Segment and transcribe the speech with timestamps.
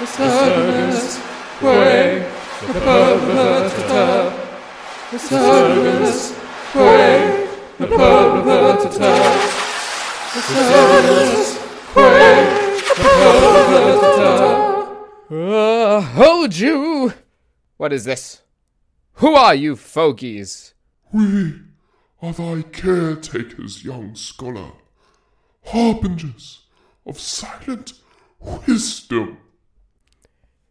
[0.00, 1.20] Misogynist
[1.60, 2.26] way.
[5.12, 6.36] Misogynist
[6.74, 7.46] way.
[7.78, 8.34] Misogynist
[11.94, 12.66] way.
[15.30, 17.12] Uh, hold you!
[17.76, 18.40] What is this?
[19.14, 20.72] Who are you, fogies?
[21.12, 21.60] We
[22.22, 24.72] are thy caretakers, young scholar,
[25.66, 26.62] harbingers
[27.04, 27.92] of silent
[28.40, 29.36] wisdom.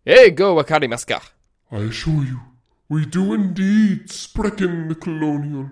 [0.10, 1.22] Ego wakarimaska.
[1.72, 2.40] I assure you,
[2.90, 5.70] we do indeed sprechen the colonial.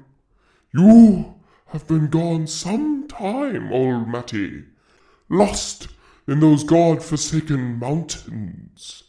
[0.71, 1.33] You
[1.67, 4.65] have been gone some time, old Matty,
[5.27, 5.87] lost
[6.27, 9.05] in those god-forsaken mountains.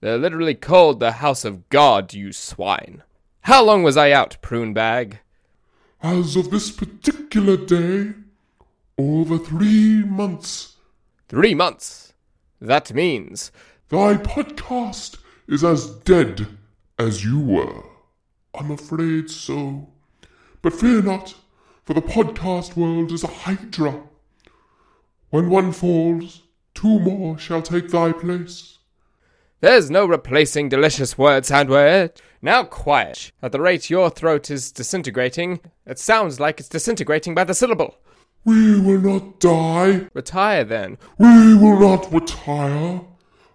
[0.00, 3.04] They're literally called the House of God, you swine.
[3.42, 5.20] How long was I out, prune bag?
[6.02, 8.14] As of this particular day,
[8.98, 10.72] over three months,
[11.28, 12.12] Three months.
[12.60, 13.52] That means
[13.92, 16.48] thy podcast is as dead
[16.98, 17.82] as you were.
[18.54, 19.90] I'm afraid so.
[20.62, 21.34] But fear not,
[21.84, 24.02] for the podcast world is a hydra.
[25.28, 28.78] When one falls, two more shall take thy place.
[29.60, 32.16] there's no replacing delicious word sandwich.
[32.40, 33.30] Now quiet.
[33.42, 37.98] At the rate your throat is disintegrating, it sounds like it's disintegrating by the syllable.
[38.46, 40.08] We will not die.
[40.14, 40.96] Retire then.
[41.18, 43.02] We will not retire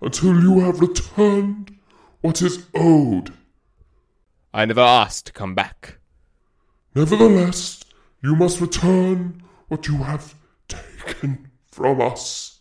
[0.02, 1.78] until you have returned
[2.22, 3.34] what is owed.
[4.54, 5.98] I never asked to come back.
[6.96, 7.84] Nevertheless,
[8.22, 10.36] you must return what you have
[10.68, 12.60] taken from us.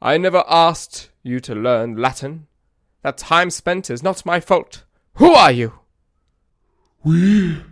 [0.00, 2.46] I never asked you to learn Latin.
[3.02, 4.84] That time spent is not my fault.
[5.14, 5.80] Who are you?
[7.02, 7.62] We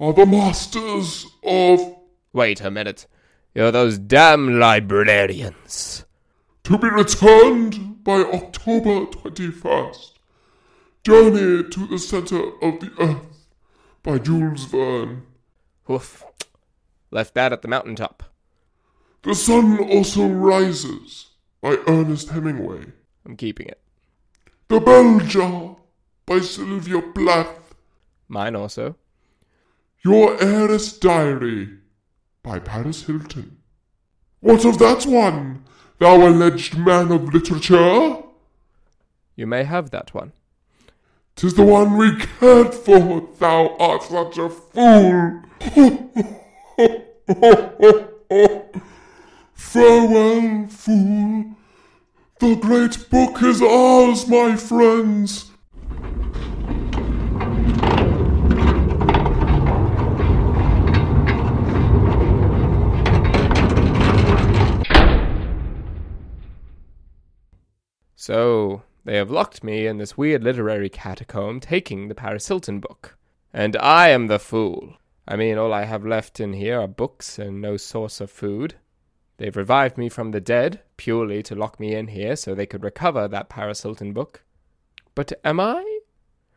[0.00, 1.96] are the masters of
[2.32, 3.06] Wait a minute.
[3.54, 6.04] You're those damn librarians.
[6.64, 10.12] to be returned by October 21st.
[11.02, 13.48] Journey to the center of the earth
[14.02, 15.22] by Jules Verne.
[15.88, 16.24] Woof.
[17.10, 18.22] Left that at the mountaintop.
[19.22, 21.30] The sun also rises
[21.62, 22.92] by Ernest Hemingway.
[23.24, 23.80] I'm keeping it.
[24.68, 25.76] The Bell Jar
[26.26, 27.74] by Sylvia Plath.
[28.28, 28.96] Mine also.
[30.04, 31.78] Your Heiress Diary
[32.42, 33.58] by Paris Hilton.
[34.40, 35.64] What of that one,
[35.98, 38.16] thou alleged man of literature?
[39.36, 40.32] You may have that one.
[41.36, 45.42] Tis the one we cared for, thou art such a fool.
[49.54, 51.56] Farewell, fool.
[52.38, 55.50] The great book is ours, my friends.
[68.26, 73.18] So, they have locked me in this weird literary catacomb taking the Paris Hilton book.
[73.52, 74.96] And I am the fool.
[75.28, 78.76] I mean, all I have left in here are books and no source of food.
[79.36, 82.82] They've revived me from the dead, purely to lock me in here so they could
[82.82, 84.42] recover that Paris Hilton book.
[85.14, 85.84] But am I?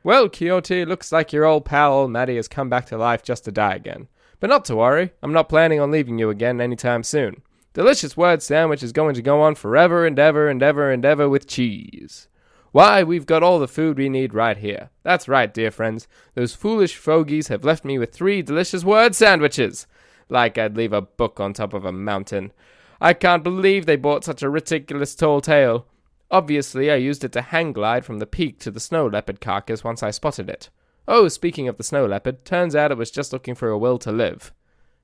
[0.05, 3.51] Well, Quixote, looks like your old pal Matty has come back to life just to
[3.51, 4.07] die again.
[4.39, 7.41] But not to worry, I'm not planning on leaving you again anytime soon.
[7.77, 11.29] Delicious word sandwich is going to go on forever and ever and ever and ever
[11.29, 12.27] with cheese.
[12.71, 14.89] Why, we've got all the food we need right here.
[15.03, 16.07] That's right, dear friends.
[16.33, 19.85] Those foolish fogies have left me with three delicious word sandwiches.
[20.27, 22.51] Like I'd leave a book on top of a mountain.
[22.99, 25.85] I can't believe they bought such a ridiculous tall tale.
[26.31, 29.84] Obviously, I used it to hang glide from the peak to the snow leopard carcass
[29.84, 30.72] once I spotted it.
[31.07, 33.99] Oh, speaking of the snow leopard, turns out it was just looking for a will
[33.99, 34.52] to live.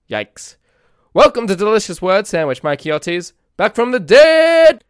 [0.09, 0.55] Yikes.
[1.15, 3.33] Welcome to Delicious Word Sandwich, my Quixotes.
[3.55, 4.83] Back from the dead!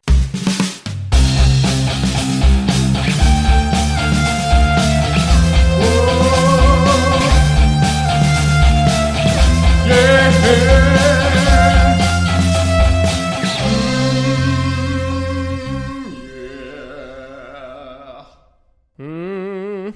[18.97, 19.93] Mmm.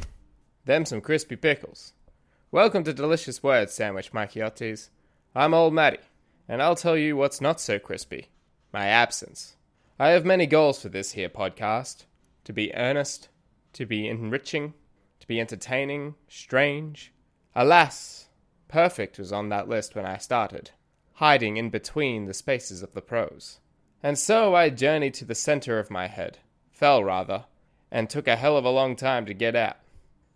[0.65, 1.93] Them some crispy pickles.
[2.51, 4.89] Welcome to Delicious Word Sandwich, my Quixotes.
[5.33, 5.99] I'm Old Matty,
[6.47, 8.29] and I'll tell you what's not so crispy
[8.73, 9.55] my absence.
[9.99, 12.05] I have many goals for this here podcast
[12.43, 13.29] to be earnest,
[13.73, 14.73] to be enriching,
[15.19, 17.13] to be entertaining, strange.
[17.55, 18.27] Alas,
[18.67, 20.71] perfect was on that list when I started,
[21.13, 23.59] hiding in between the spaces of the prose.
[24.03, 26.37] And so I journeyed to the center of my head,
[26.71, 27.45] fell rather,
[27.91, 29.77] and took a hell of a long time to get out.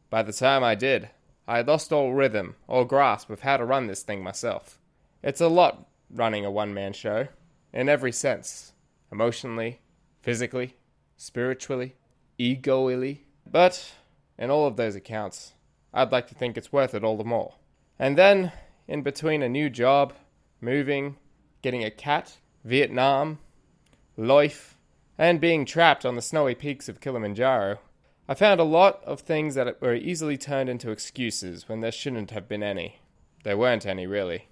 [0.09, 1.09] By the time I did,
[1.47, 4.79] I had lost all rhythm, all grasp of how to run this thing myself.
[5.21, 7.27] It's a lot running a one man show,
[7.73, 8.73] in every sense
[9.11, 9.81] emotionally,
[10.21, 10.75] physically,
[11.17, 11.95] spiritually,
[12.37, 13.25] egoily.
[13.45, 13.93] But,
[14.37, 15.53] in all of those accounts,
[15.93, 17.55] I'd like to think it's worth it all the more.
[17.99, 18.51] And then,
[18.87, 20.13] in between a new job,
[20.59, 21.17] moving,
[21.61, 23.39] getting a cat, Vietnam,
[24.17, 24.77] life,
[25.17, 27.79] and being trapped on the snowy peaks of Kilimanjaro,
[28.27, 32.31] I found a lot of things that were easily turned into excuses when there shouldn't
[32.31, 33.01] have been any.
[33.43, 34.47] There weren't any, really.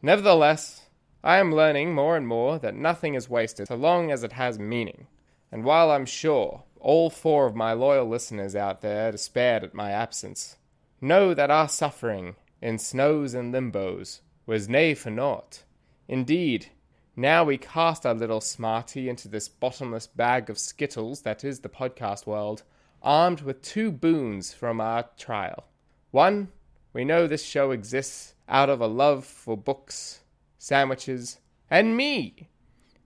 [0.00, 0.86] Nevertheless,
[1.24, 4.58] I am learning more and more that nothing is wasted so long as it has
[4.58, 5.08] meaning.
[5.50, 9.90] And while I'm sure all four of my loyal listeners out there despaired at my
[9.90, 10.56] absence,
[11.00, 15.64] know that our suffering in snows and limbos was nay for naught.
[16.06, 16.70] Indeed,
[17.16, 21.68] now we cast our little smarty into this bottomless bag of skittles that is the
[21.68, 22.62] podcast world,
[23.02, 25.64] armed with two boons from our trial.
[26.12, 26.48] One,
[26.92, 30.20] we know this show exists out of a love for books,
[30.58, 31.38] sandwiches,
[31.70, 32.48] and me,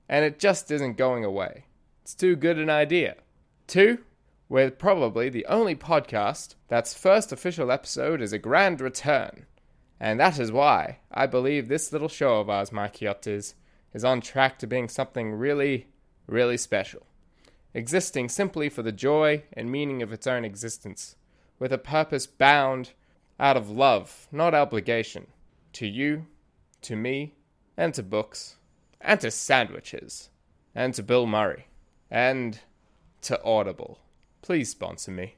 [0.08, 1.64] and it just isn't going away.
[2.02, 3.16] It's too good an idea.
[3.66, 3.98] Two,
[4.48, 9.46] we're probably the only podcast that's first official episode is a grand return.
[9.98, 13.54] And that is why I believe this little show of ours, my Quixotes,
[13.94, 15.86] is on track to being something really,
[16.26, 17.06] really special.
[17.72, 21.16] Existing simply for the joy and meaning of its own existence,
[21.58, 22.90] with a purpose bound
[23.42, 25.26] out of love, not obligation,
[25.72, 26.24] to you,
[26.80, 27.34] to me,
[27.76, 28.54] and to books,
[29.00, 30.30] and to sandwiches,
[30.76, 31.66] and to Bill Murray,
[32.08, 32.60] and
[33.20, 33.98] to Audible.
[34.42, 35.34] Please sponsor me.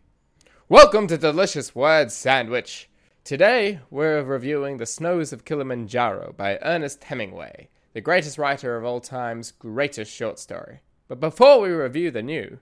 [0.68, 2.90] Welcome to Delicious Word Sandwich.
[3.24, 9.00] Today, we're reviewing The Snows of Kilimanjaro by Ernest Hemingway, the greatest writer of all
[9.00, 10.80] time's greatest short story.
[11.08, 12.58] But before we review the new,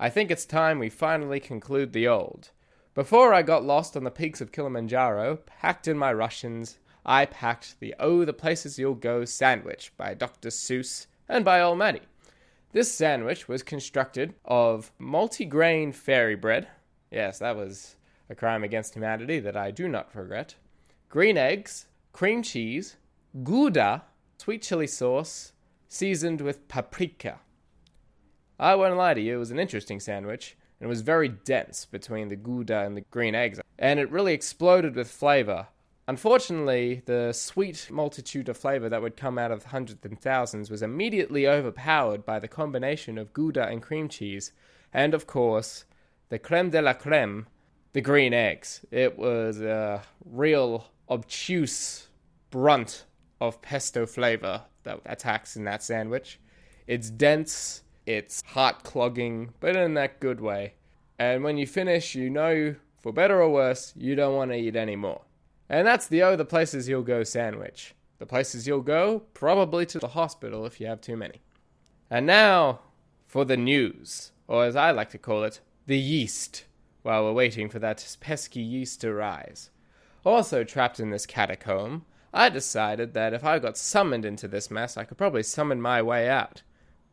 [0.00, 2.48] I think it's time we finally conclude the old.
[2.96, 7.78] Before I got lost on the peaks of Kilimanjaro, packed in my Russians, I packed
[7.78, 10.48] the Oh, the Places You'll Go sandwich by Dr.
[10.48, 12.00] Seuss and by Almighty.
[12.72, 16.68] This sandwich was constructed of multigrain fairy bread.
[17.10, 17.96] Yes, that was
[18.30, 20.54] a crime against humanity that I do not regret.
[21.10, 22.96] Green eggs, cream cheese,
[23.44, 24.04] gouda,
[24.38, 25.52] sweet chili sauce,
[25.86, 27.40] seasoned with paprika.
[28.58, 31.84] I won't lie to you, it was an interesting sandwich, and it was very dense
[31.84, 35.68] between the Gouda and the green eggs, and it really exploded with flavor.
[36.08, 40.82] Unfortunately, the sweet multitude of flavor that would come out of hundreds and thousands was
[40.82, 44.52] immediately overpowered by the combination of Gouda and cream cheese,
[44.92, 45.84] and of course,
[46.28, 47.46] the creme de la creme,
[47.92, 48.84] the green eggs.
[48.90, 52.08] It was a real obtuse
[52.50, 53.04] brunt
[53.40, 56.38] of pesto flavor that attacks in that sandwich.
[56.86, 60.74] It's dense, it's heart clogging, but in that good way.
[61.18, 64.76] And when you finish, you know, for better or worse, you don't want to eat
[64.76, 65.22] any more.
[65.68, 67.94] And that's the oh, the places you'll go sandwich.
[68.18, 71.42] The places you'll go, probably to the hospital if you have too many.
[72.08, 72.80] And now
[73.26, 76.64] for the news, or as I like to call it, the yeast,
[77.02, 79.70] while we're waiting for that pesky yeast to rise.
[80.24, 84.96] Also trapped in this catacomb, I decided that if I got summoned into this mess,
[84.96, 86.62] I could probably summon my way out.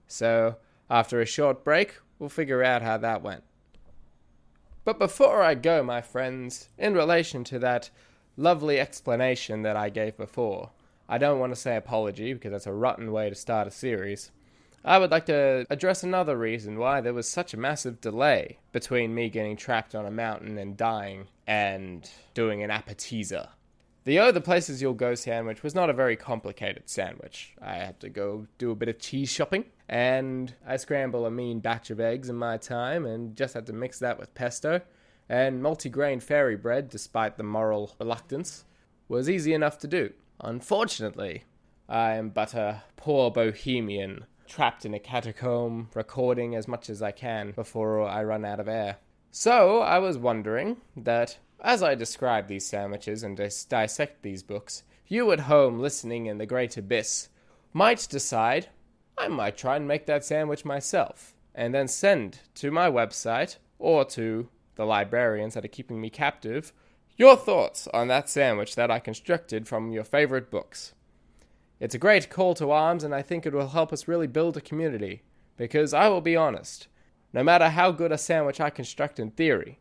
[0.08, 0.58] So,
[0.90, 3.44] after a short break, we'll figure out how that went.
[4.86, 7.90] But before I go, my friends, in relation to that
[8.36, 10.72] lovely explanation that I gave before,
[11.08, 14.32] I don't want to say apology because that's a rotten way to start a series.
[14.86, 19.16] I would like to address another reason why there was such a massive delay between
[19.16, 23.48] me getting trapped on a mountain and dying and doing an appetizer.
[24.06, 27.56] The other Places You'll Go sandwich was not a very complicated sandwich.
[27.62, 31.62] I had to go do a bit of cheese shopping, and I scramble a mean
[31.62, 34.82] batch of eggs in my time, and just had to mix that with pesto.
[35.30, 38.66] And multigrain fairy bread, despite the moral reluctance,
[39.08, 40.12] was easy enough to do.
[40.42, 41.46] Unfortunately,
[41.88, 47.12] I am but a poor bohemian, trapped in a catacomb, recording as much as I
[47.12, 48.98] can before I run out of air.
[49.32, 54.84] So I was wondering that as I describe these sandwiches and dis- dissect these books,
[55.08, 57.30] you at home listening in the great abyss
[57.72, 58.70] might decide
[59.18, 64.06] I might try and make that sandwich myself, and then send to my website or
[64.06, 66.74] to the librarians that are keeping me captive
[67.16, 70.94] your thoughts on that sandwich that I constructed from your favorite books.
[71.80, 74.58] It's a great call to arms, and I think it will help us really build
[74.58, 75.22] a community.
[75.56, 76.88] Because I will be honest,
[77.32, 79.78] no matter how good a sandwich I construct in theory,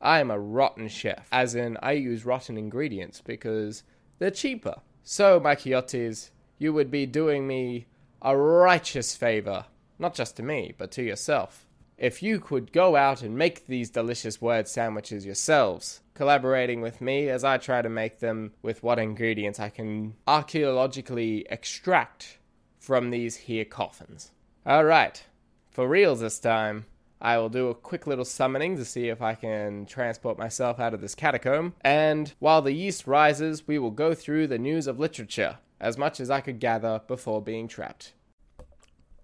[0.00, 3.82] I am a rotten chef, as in I use rotten ingredients because
[4.18, 4.76] they're cheaper.
[5.02, 7.86] So, my Quixotes, you would be doing me
[8.22, 9.66] a righteous favor,
[9.98, 11.66] not just to me, but to yourself.
[11.98, 17.28] If you could go out and make these delicious word sandwiches yourselves, collaborating with me
[17.28, 22.38] as I try to make them with what ingredients I can archaeologically extract
[22.78, 24.32] from these here coffins.
[24.66, 25.24] Alright,
[25.70, 26.86] for reals this time,
[27.20, 30.94] I will do a quick little summoning to see if I can transport myself out
[30.94, 34.98] of this catacomb, and while the yeast rises, we will go through the news of
[34.98, 38.12] literature, as much as I could gather before being trapped.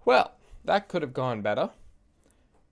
[0.05, 0.33] Well,
[0.65, 1.71] that could have gone better.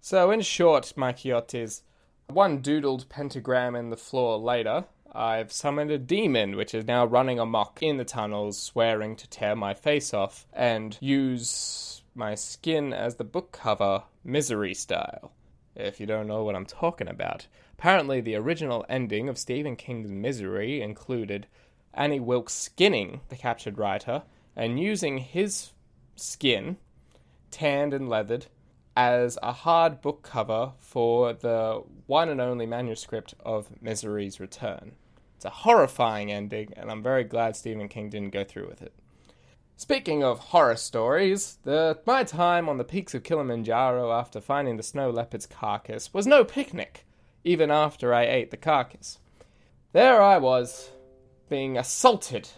[0.01, 1.83] So, in short, my Quixotes,
[2.29, 7.39] one doodled pentagram in the floor later, I've summoned a demon which is now running
[7.39, 13.17] amok in the tunnels, swearing to tear my face off and use my skin as
[13.17, 15.33] the book cover, misery style.
[15.77, 17.47] If you don't know what I'm talking about.
[17.79, 21.47] Apparently, the original ending of Stephen King's Misery included
[21.95, 24.23] Annie Wilkes skinning the captured writer
[24.57, 25.71] and using his
[26.17, 26.77] skin,
[27.51, 28.47] tanned and leathered,
[28.97, 34.93] as a hard book cover for the one and only manuscript of Misery's Return.
[35.37, 38.93] It's a horrifying ending, and I'm very glad Stephen King didn't go through with it.
[39.81, 44.83] Speaking of horror stories, the, my time on the peaks of Kilimanjaro after finding the
[44.83, 47.07] snow leopard's carcass was no picnic,
[47.45, 49.21] even after I ate the carcass.
[49.93, 50.91] There I was,
[51.49, 52.51] being assaulted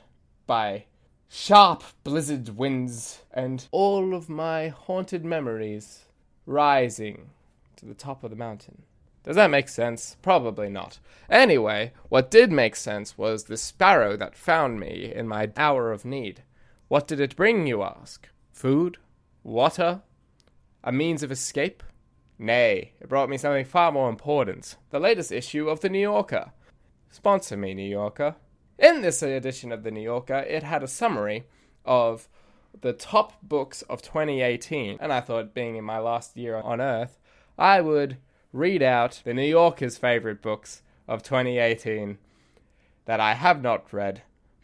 [0.49, 0.87] by
[1.29, 6.07] sharp blizzard winds and all of my haunted memories
[6.45, 7.31] rising
[7.77, 8.83] to the top of the mountain.
[9.23, 10.17] Does that make sense?
[10.23, 10.99] Probably not.
[11.31, 16.05] Anyway, what did make sense was the sparrow that found me in my hour of
[16.05, 16.43] need.
[16.93, 18.29] What did it bring, you ask?
[18.53, 18.99] Food?
[19.43, 20.03] Water?
[20.85, 21.83] A means of escape?
[22.39, 26.53] Nay, it brought me something far more important the latest issue of The New Yorker.
[27.09, 28.37] Sponsor me, New Yorker.
[28.79, 31.47] In this edition of The New Yorker, it had a summary
[31.87, 32.29] of
[32.79, 37.19] the top books of 2018, and I thought, being in my last year on Earth,
[37.59, 38.19] I would
[38.53, 42.19] read out the New Yorker's favorite books of 2018
[43.07, 44.21] that I have not read,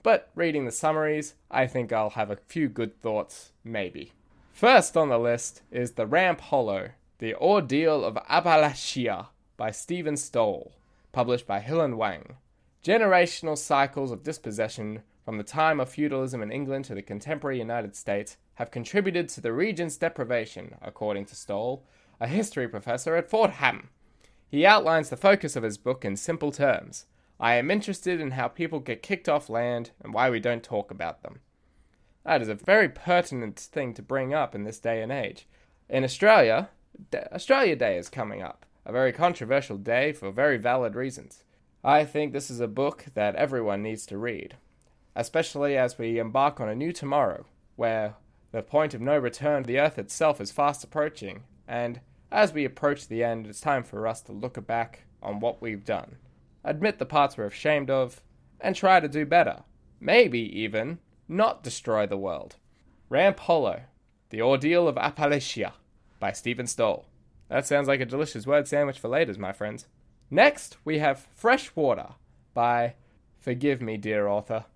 [0.08, 4.14] but reading the summaries, I think I'll have a few good thoughts, maybe.
[4.54, 9.26] First on the list is The Ramp Hollow, The Ordeal of Appalachia
[9.58, 10.72] by Steven Stoll,
[11.12, 12.36] published by Hill and Wang.
[12.82, 17.94] Generational cycles of dispossession from the time of feudalism in England to the contemporary United
[17.94, 21.84] States have contributed to the region's deprivation, according to Stoll,
[22.18, 23.90] a history professor at Fordham.
[24.48, 27.04] He outlines the focus of his book in simple terms.
[27.40, 30.90] I am interested in how people get kicked off land and why we don't talk
[30.90, 31.40] about them.
[32.24, 35.46] That is a very pertinent thing to bring up in this day and age.
[35.88, 36.70] In Australia,
[37.32, 41.44] Australia Day is coming up, a very controversial day for very valid reasons.
[41.84, 44.56] I think this is a book that everyone needs to read,
[45.14, 48.16] especially as we embark on a new tomorrow, where
[48.50, 52.00] the point of no return, the Earth itself, is fast approaching, and
[52.32, 55.84] as we approach the end, it's time for us to look back on what we've
[55.84, 56.16] done,
[56.64, 58.22] admit the parts we're ashamed of,
[58.60, 59.62] and try to do better.
[60.00, 60.98] Maybe even
[61.28, 62.56] not destroy the world.
[63.08, 63.82] Ramp Hollow,
[64.30, 65.72] The Ordeal of Appalachia
[66.20, 67.06] by Steven Stoll.
[67.48, 69.86] That sounds like a delicious word sandwich for ladies, my friends.
[70.30, 72.08] Next, we have Fresh Water
[72.52, 72.94] by,
[73.38, 74.66] forgive me, dear author,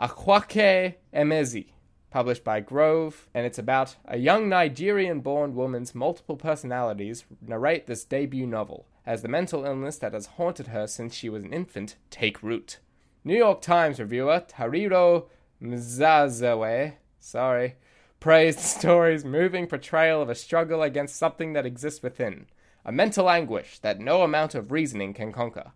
[0.00, 1.66] Akwaeke Emezi,
[2.10, 8.04] published by Grove, and it's about a young Nigerian born woman's multiple personalities narrate this
[8.04, 11.96] debut novel as the mental illness that has haunted her since she was an infant
[12.10, 12.78] take root.
[13.24, 15.26] New York Times reviewer Tariro
[15.62, 17.76] Mzezewa, sorry,
[18.20, 22.46] praised the story's moving portrayal of a struggle against something that exists within
[22.84, 25.72] a mental anguish that no amount of reasoning can conquer.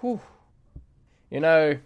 [0.00, 0.20] Whew.
[1.30, 1.78] You know,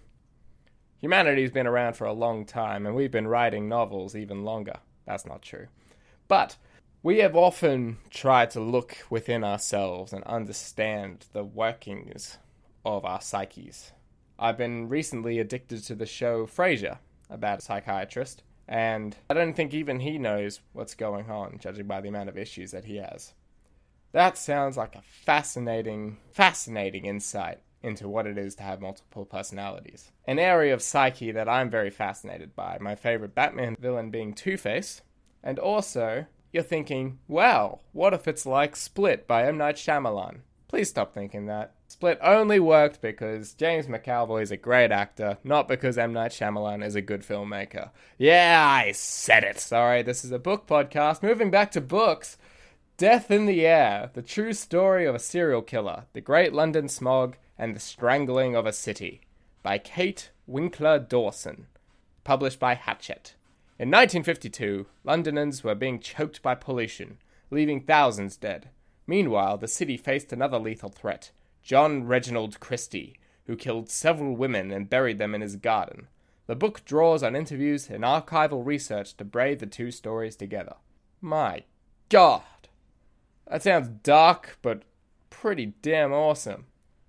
[1.00, 4.79] humanity's been around for a long time, and we've been writing novels even longer.
[5.07, 5.67] That's not true.
[6.29, 6.57] But
[7.04, 12.38] we have often tried to look within ourselves and understand the workings
[12.82, 13.92] of our psyches.
[14.38, 16.96] I've been recently addicted to the show Frasier
[17.28, 22.00] about a psychiatrist, and I don't think even he knows what's going on, judging by
[22.00, 23.34] the amount of issues that he has.
[24.12, 30.11] That sounds like a fascinating, fascinating insight into what it is to have multiple personalities.
[30.26, 34.56] An area of psyche that I'm very fascinated by, my favorite Batman villain being Two
[34.56, 35.02] Face,
[35.42, 39.58] and also you're thinking, wow, what if it's like Split by M.
[39.58, 40.38] Night Shyamalan?
[40.68, 41.75] Please stop thinking that.
[41.88, 46.12] Split only worked because James McAvoy is a great actor, not because M.
[46.12, 47.90] Night Shyamalan is a good filmmaker.
[48.18, 49.58] Yeah, I said it.
[49.58, 51.23] Sorry, this is a book podcast.
[51.23, 52.37] Moving back to books.
[52.96, 57.37] Death in the Air The True Story of a Serial Killer, The Great London Smog,
[57.58, 59.20] and the Strangling of a City
[59.64, 61.66] by Kate Winkler Dawson.
[62.23, 63.34] Published by Hachette.
[63.76, 67.19] In 1952, Londoners were being choked by pollution,
[67.50, 68.69] leaving thousands dead.
[69.04, 74.88] Meanwhile, the city faced another lethal threat John Reginald Christie, who killed several women and
[74.88, 76.07] buried them in his garden.
[76.47, 80.76] The book draws on interviews and archival research to braid the two stories together.
[81.21, 81.64] My
[82.11, 82.43] God!
[83.49, 84.83] That sounds dark, but
[85.31, 86.66] pretty damn awesome.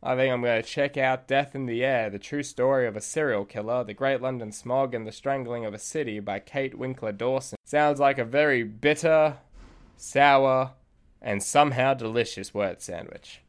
[0.08, 2.96] I think I'm going to check out Death in the Air, the true story of
[2.96, 6.78] a serial killer, the Great London Smog, and the Strangling of a City by Kate
[6.78, 7.58] Winkler Dawson.
[7.66, 9.38] Sounds like a very bitter,
[9.98, 10.74] sour,
[11.24, 13.42] and somehow delicious word sandwich.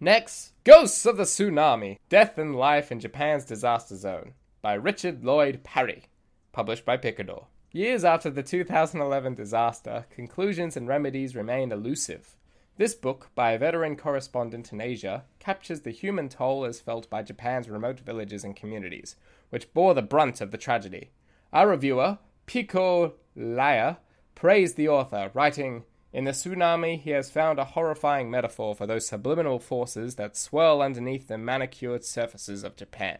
[0.00, 4.32] Next, Ghosts of the Tsunami Death and Life in Japan's Disaster Zone
[4.62, 6.04] by Richard Lloyd Parry,
[6.52, 7.48] published by Picador.
[7.70, 12.34] Years after the 2011 disaster, conclusions and remedies remain elusive.
[12.78, 17.22] This book, by a veteran correspondent in Asia, captures the human toll as felt by
[17.22, 19.14] Japan's remote villages and communities,
[19.50, 21.10] which bore the brunt of the tragedy.
[21.52, 23.98] Our reviewer, Pico Iyer,
[24.34, 29.06] praised the author, writing, In the tsunami, he has found a horrifying metaphor for those
[29.06, 33.18] subliminal forces that swirl underneath the manicured surfaces of Japan.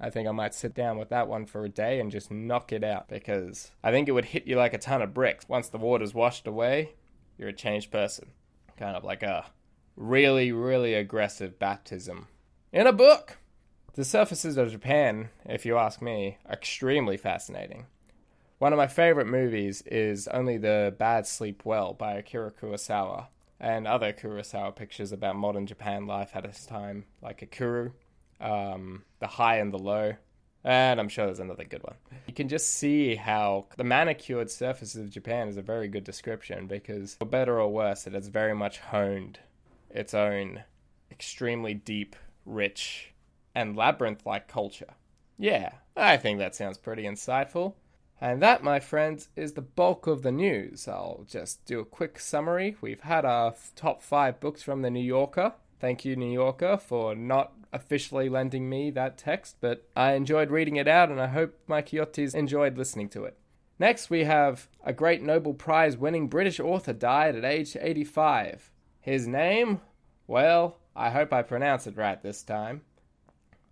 [0.00, 2.72] I think I might sit down with that one for a day and just knock
[2.72, 5.46] it out because I think it would hit you like a ton of bricks.
[5.46, 6.94] Once the water's washed away,
[7.36, 8.30] you're a changed person.
[8.76, 9.46] Kind of like a
[9.96, 12.28] really, really aggressive baptism.
[12.72, 13.38] In a book!
[13.94, 17.86] The surfaces of Japan, if you ask me, are extremely fascinating.
[18.58, 23.26] One of my favorite movies is Only the Bad Sleep Well by Akira Kurosawa,
[23.60, 27.92] and other Kurosawa pictures about modern Japan life at its time, like Ikiru,
[28.40, 30.14] um, The High and the Low,
[30.64, 31.96] and I'm sure there's another good one.
[32.26, 36.66] You can just see how the manicured surfaces of Japan is a very good description
[36.66, 39.40] because, for better or worse, it has very much honed
[39.90, 40.64] its own
[41.10, 43.12] extremely deep, rich,
[43.54, 44.94] and labyrinth like culture.
[45.38, 47.74] Yeah, I think that sounds pretty insightful.
[48.20, 50.88] And that, my friends, is the bulk of the news.
[50.88, 52.76] I'll just do a quick summary.
[52.80, 55.52] We've had our top five books from the New Yorker.
[55.80, 60.76] Thank you, New Yorker, for not officially lending me that text, but I enjoyed reading
[60.76, 63.36] it out and I hope my Quixotes enjoyed listening to it.
[63.78, 68.70] Next, we have a great Nobel Prize winning British author died at age 85.
[69.00, 69.80] His name?
[70.28, 72.82] Well, I hope I pronounce it right this time.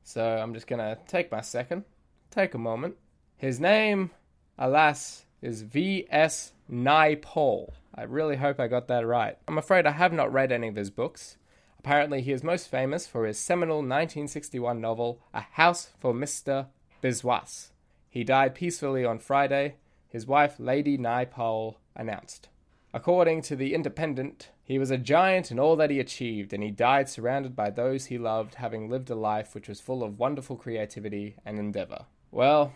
[0.03, 1.85] So I'm just gonna take my second,
[2.31, 2.97] take a moment.
[3.37, 4.11] His name,
[4.59, 6.53] alas, is V.S.
[6.71, 7.71] Naipaul.
[7.95, 9.37] I really hope I got that right.
[9.47, 11.37] I'm afraid I have not read any of his books.
[11.85, 16.68] Apparently, he is most famous for his seminal 1961 novel, A House for Mr.
[17.03, 17.71] Biswas.
[18.09, 19.75] He died peacefully on Friday,
[20.09, 22.49] his wife, Lady Naipaul, announced.
[22.95, 26.71] According to The Independent, he was a giant in all that he achieved, and he
[26.71, 30.55] died surrounded by those he loved, having lived a life which was full of wonderful
[30.55, 32.07] creativity and endeavor.
[32.31, 32.75] Well,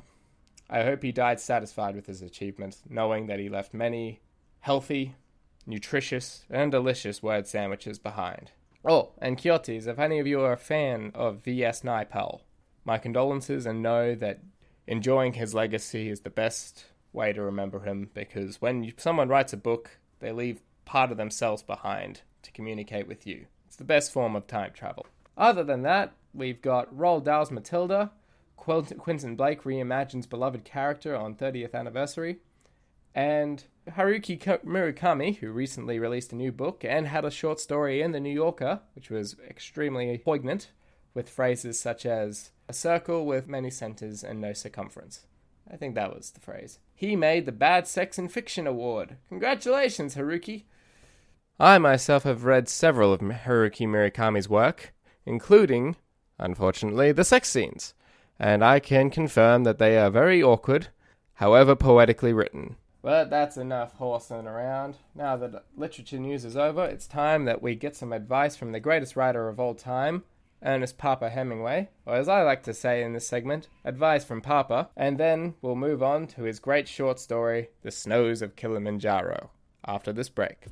[0.69, 4.19] I hope he died satisfied with his achievement, knowing that he left many
[4.61, 5.15] healthy,
[5.65, 8.51] nutritious, and delicious word sandwiches behind.
[8.89, 11.83] Oh, and Quixotes, if any of you are a fan of V.S.
[11.83, 12.43] Naipaul,
[12.85, 14.39] my condolences and know that
[14.87, 19.57] enjoying his legacy is the best way to remember him because when someone writes a
[19.57, 23.47] book, they leave part of themselves behind to communicate with you.
[23.67, 25.07] It's the best form of time travel.
[25.37, 28.13] Other than that, we've got Roald Dahl's Matilda,
[28.57, 32.39] Quentin Blake reimagines beloved character on 30th anniversary,
[33.17, 38.13] and Haruki Murakami, who recently released a new book and had a short story in
[38.13, 40.73] The New Yorker, which was extremely poignant,
[41.15, 45.27] with phrases such as a circle with many centers and no circumference.
[45.71, 46.79] I think that was the phrase.
[46.95, 49.17] He made the Bad Sex in Fiction Award.
[49.29, 50.65] Congratulations, Haruki!
[51.59, 54.95] I myself have read several of Haruki Murakami's work,
[55.25, 55.97] including,
[56.39, 57.95] unfortunately, the sex scenes,
[58.39, 60.89] and I can confirm that they are very awkward,
[61.35, 62.77] however poetically written.
[63.07, 64.97] But that's enough horsing around.
[65.15, 68.81] Now that literature news is over, it's time that we get some advice from the
[68.81, 70.25] greatest writer of all time,
[70.61, 74.89] Ernest Papa Hemingway, or as I like to say in this segment, advice from Papa,
[74.97, 79.51] and then we'll move on to his great short story, The Snows of Kilimanjaro,
[79.87, 80.67] after this break.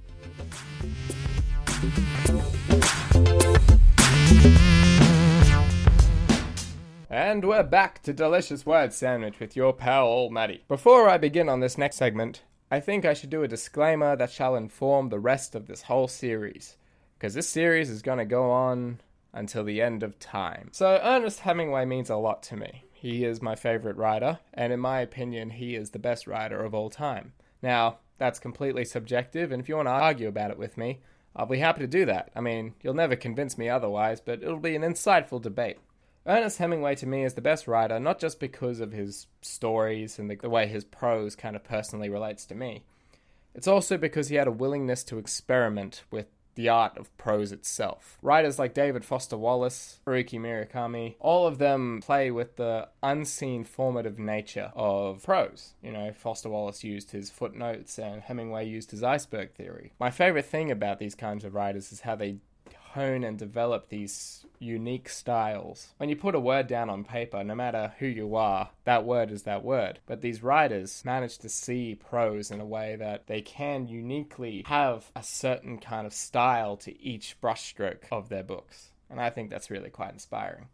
[7.14, 10.64] And we're back to Delicious Word Sandwich with your pal, Old Matty.
[10.66, 14.33] Before I begin on this next segment, I think I should do a disclaimer that
[14.33, 16.77] shall inform the rest of this whole series.
[17.16, 19.00] Because this series is going to go on
[19.33, 20.70] until the end of time.
[20.72, 22.83] So, Ernest Hemingway means a lot to me.
[22.92, 26.74] He is my favorite writer, and in my opinion, he is the best writer of
[26.74, 27.33] all time.
[27.62, 30.98] Now, that's completely subjective, and if you want to argue about it with me,
[31.37, 32.33] I'll be happy to do that.
[32.35, 35.79] I mean, you'll never convince me otherwise, but it'll be an insightful debate.
[36.27, 40.31] Ernest Hemingway to me is the best writer, not just because of his stories and
[40.31, 42.83] the, the, way his prose kind of personally relates to me.
[43.55, 48.17] It's also because he had a willingness to experiment with the art of prose itself.
[48.23, 54.19] Writers like David Foster Wallace, Haruki Murakami, all of them play with the unseen formative
[54.19, 55.75] nature of prose.
[55.83, 59.93] You know, Foster Wallace used his footnotes and Hemingway used his iceberg theory.
[60.01, 62.37] My favorite thing about these kinds of writers is how they
[62.95, 65.89] hone and develop these unique styles.
[65.99, 69.31] When you put a word down on paper, no matter who you are, that word
[69.31, 70.01] is that word.
[70.07, 75.11] But these writers manage to see prose in a way that they can uniquely have
[75.15, 78.91] a certain kind of style to each brushstroke of their books.
[79.11, 80.69] And I think that's really quite inspiring.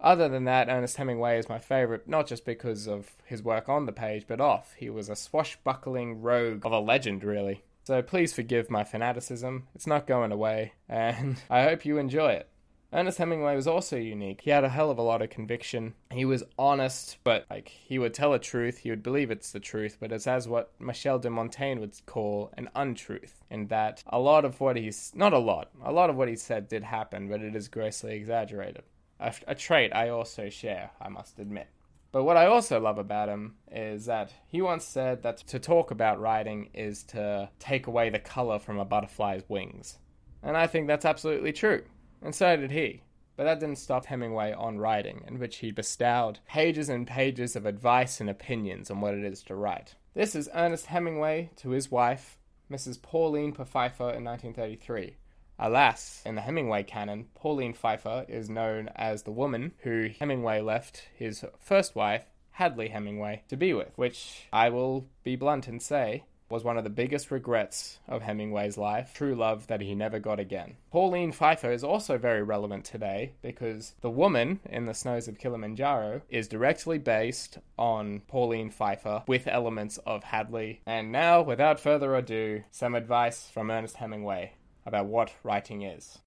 [0.00, 3.86] Other than that, Ernest Hemingway is my favourite, not just because of his work on
[3.86, 4.74] the page, but off.
[4.76, 7.64] He was a swashbuckling rogue of a legend, really.
[7.88, 9.66] So please forgive my fanaticism.
[9.74, 12.50] It's not going away, and I hope you enjoy it.
[12.92, 14.42] Ernest Hemingway was also unique.
[14.42, 15.94] He had a hell of a lot of conviction.
[16.10, 19.58] He was honest, but like he would tell a truth, he would believe it's the
[19.58, 24.18] truth, but it's as what Michel de Montaigne would call an untruth, in that a
[24.18, 27.26] lot of what he's not a lot, a lot of what he said did happen,
[27.26, 28.82] but it is grossly exaggerated.
[29.18, 31.68] A, a trait I also share, I must admit.
[32.10, 35.90] But what I also love about him is that he once said that to talk
[35.90, 39.98] about writing is to take away the color from a butterfly's wings.
[40.42, 41.82] And I think that's absolutely true.
[42.22, 43.02] And so did he.
[43.36, 47.66] But that didn't stop Hemingway on writing, in which he bestowed pages and pages of
[47.66, 49.94] advice and opinions on what it is to write.
[50.14, 53.00] This is Ernest Hemingway to his wife, Mrs.
[53.00, 55.16] Pauline Pfeiffer, in 1933.
[55.58, 61.08] Alas, in the Hemingway canon, Pauline Pfeiffer is known as the woman who Hemingway left
[61.16, 66.24] his first wife, Hadley Hemingway, to be with, which I will be blunt and say
[66.50, 70.40] was one of the biggest regrets of Hemingway's life, true love that he never got
[70.40, 70.76] again.
[70.90, 76.22] Pauline Pfeiffer is also very relevant today because the woman in the snows of Kilimanjaro
[76.30, 80.80] is directly based on Pauline Pfeiffer with elements of Hadley.
[80.86, 84.52] And now, without further ado, some advice from Ernest Hemingway
[84.88, 86.18] about what writing is.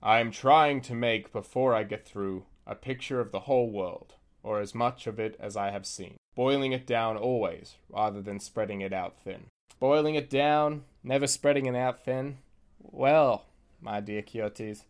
[0.00, 4.14] I am trying to make, before I get through, a picture of the whole world,
[4.44, 8.38] or as much of it as I have seen, boiling it down always, rather than
[8.38, 9.46] spreading it out thin.
[9.80, 12.38] Boiling it down, never spreading it out thin?
[12.80, 13.46] Well,
[13.80, 14.84] my dear Quixotes,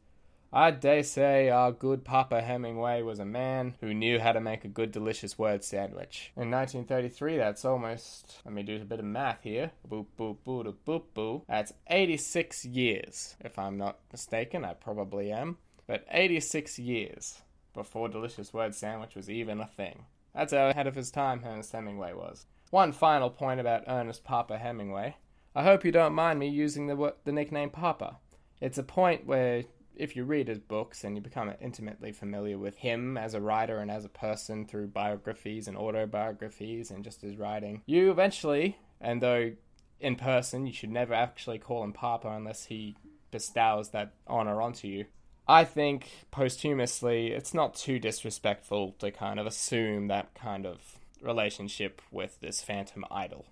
[0.55, 4.67] I dare say our good Papa Hemingway was a man who knew how to make
[4.67, 6.31] a good delicious word sandwich.
[6.37, 9.71] In 1933, that's almost, let me do a bit of math here.
[9.89, 11.43] Boop, boop, boop, boop, boop.
[11.49, 14.63] That's 86 years, if I'm not mistaken.
[14.63, 15.57] I probably am.
[15.87, 17.41] But 86 years
[17.73, 20.05] before delicious word sandwich was even a thing.
[20.35, 22.45] That's how ahead of his time Ernest Hemingway was.
[22.69, 25.17] One final point about Ernest Papa Hemingway.
[25.55, 28.19] I hope you don't mind me using the, the nickname Papa.
[28.61, 29.65] It's a point where
[29.97, 33.79] if you read his books and you become intimately familiar with him as a writer
[33.79, 39.23] and as a person through biographies and autobiographies and just his writing, you eventually, and
[39.23, 39.53] though
[40.01, 42.97] in person you should never actually call him Papa unless he
[43.31, 45.05] bestows that honor onto you.
[45.49, 52.01] I think posthumously it's not too disrespectful to kind of assume that kind of relationship
[52.11, 53.47] with this phantom idol.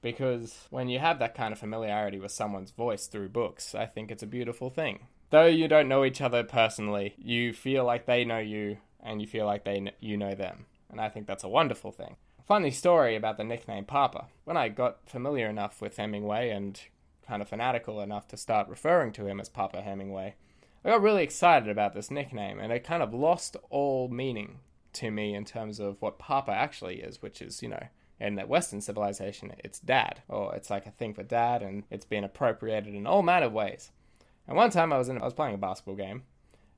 [0.00, 4.10] Because when you have that kind of familiarity with someone's voice through books, I think
[4.10, 8.24] it's a beautiful thing though you don't know each other personally, you feel like they
[8.24, 10.66] know you and you feel like they kn- you know them.
[10.88, 12.14] And I think that's a wonderful thing.
[12.46, 14.26] Funny story about the nickname Papa.
[14.44, 16.80] When I got familiar enough with Hemingway and
[17.26, 20.36] kind of fanatical enough to start referring to him as Papa Hemingway,
[20.84, 24.60] I got really excited about this nickname and it kind of lost all meaning
[24.92, 27.88] to me in terms of what Papa actually is, which is, you know,
[28.20, 32.04] in that Western civilization, it's dad, or it's like a thing for dad, and it's
[32.04, 33.90] been appropriated in all manner of ways.
[34.46, 36.24] And one time I was in, I was playing a basketball game,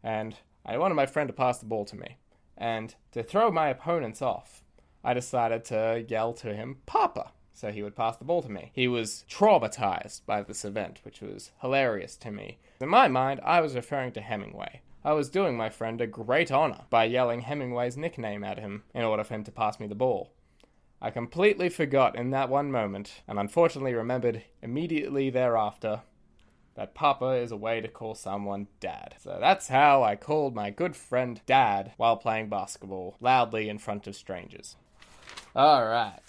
[0.02, 2.16] and I wanted my friend to pass the ball to me.
[2.56, 4.62] And to throw my opponents off,
[5.04, 8.70] I decided to yell to him, Papa, so he would pass the ball to me.
[8.74, 12.58] He was traumatized by this event, which was hilarious to me.
[12.80, 14.82] In my mind, I was referring to Hemingway.
[15.04, 19.04] I was doing my friend a great honor by yelling Hemingway's nickname at him in
[19.04, 20.32] order for him to pass me the ball.
[21.00, 26.02] I completely forgot in that one moment, and unfortunately remembered immediately thereafter
[26.76, 29.14] that Papa is a way to call someone Dad.
[29.18, 34.06] So that's how I called my good friend Dad while playing basketball loudly in front
[34.06, 34.76] of strangers.
[35.56, 36.20] Alright,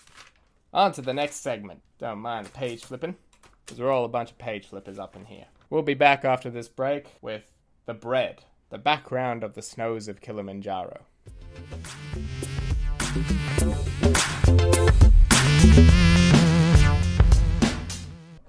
[0.73, 1.81] on to the next segment.
[1.99, 3.17] Don't mind the page flipping,
[3.65, 5.47] because we're all a bunch of page flippers up in here.
[5.69, 7.51] We'll be back after this break with
[7.86, 11.01] The Bread, the background of the snows of Kilimanjaro.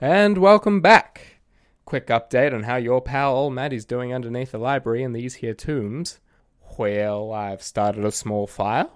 [0.00, 1.27] And welcome back.
[1.88, 5.54] Quick update on how your pal old Matty's doing underneath the library in these here
[5.54, 6.20] tombs.
[6.76, 8.88] Well, I've started a small fire.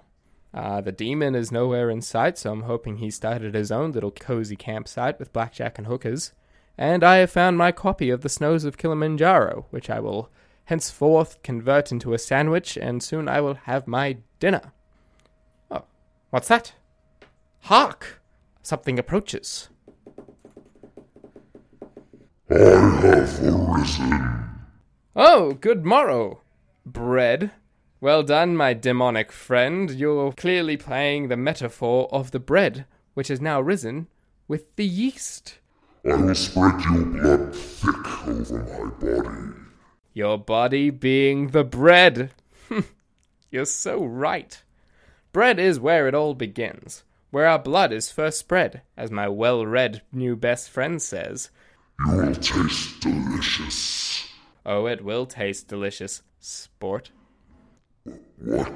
[0.53, 4.11] Uh, the demon is nowhere in sight, so I'm hoping he started his own little
[4.11, 6.33] cozy campsite with blackjack and hookers.
[6.77, 10.29] And I have found my copy of The Snows of Kilimanjaro, which I will
[10.65, 14.71] henceforth convert into a sandwich, and soon I will have my dinner.
[15.71, 15.85] Oh,
[16.29, 16.73] what's that?
[17.61, 18.21] Hark!
[18.61, 19.69] Something approaches.
[22.55, 24.43] I have arisen.
[25.15, 26.41] Oh, good morrow,
[26.85, 27.49] bread.
[27.99, 29.89] Well done, my demonic friend.
[29.89, 32.85] You're clearly playing the metaphor of the bread,
[33.15, 34.07] which has now risen
[34.47, 35.57] with the yeast.
[36.05, 39.53] I will spread your blood thick over my body.
[40.13, 42.29] Your body being the bread.
[43.49, 44.61] You're so right.
[45.31, 49.65] Bread is where it all begins, where our blood is first spread, as my well
[49.65, 51.49] read new best friend says.
[52.05, 54.27] You will taste delicious.
[54.65, 57.11] Oh, it will taste delicious, sport.
[58.37, 58.73] What?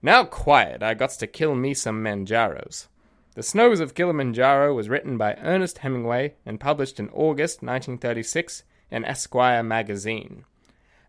[0.00, 2.86] Now quiet, I gots to kill me some Manjaros.
[3.34, 9.04] The Snows of Kilimanjaro was written by Ernest Hemingway and published in August 1936 in
[9.04, 10.44] Esquire magazine.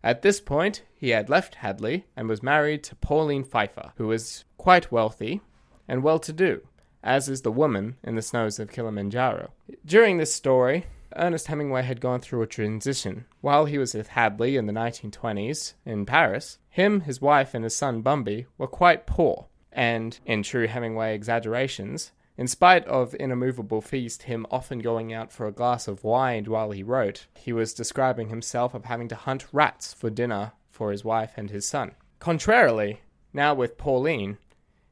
[0.02, 4.44] At this point, he had left Hadley and was married to Pauline Pfeiffer, who was
[4.58, 5.40] quite wealthy
[5.86, 6.62] and well to do,
[7.02, 9.52] as is the woman in the Snows of Kilimanjaro.
[9.84, 13.26] During this story, Ernest Hemingway had gone through a transition.
[13.40, 17.76] While he was with Hadley in the 1920s in Paris, him, his wife, and his
[17.76, 23.36] son Bumby were quite poor, and, in true Hemingway exaggerations, in spite of In a
[23.36, 27.52] Moveable Feast him often going out for a glass of wine while he wrote, he
[27.52, 31.66] was describing himself of having to hunt rats for dinner for his wife and his
[31.66, 31.92] son.
[32.18, 34.38] Contrarily, now with Pauline,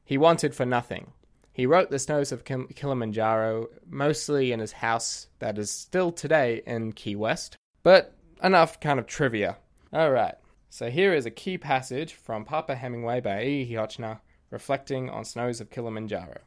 [0.05, 1.11] he wanted for nothing.
[1.59, 6.61] He wrote The Snows of Kim- Kilimanjaro mostly in his house that is still today
[6.65, 7.57] in Key West.
[7.83, 9.57] But enough kind of trivia.
[9.93, 10.35] Alright,
[10.69, 13.73] so here is a key passage from Papa Hemingway by E.
[13.73, 16.39] Hotchner reflecting on Snows of Kilimanjaro.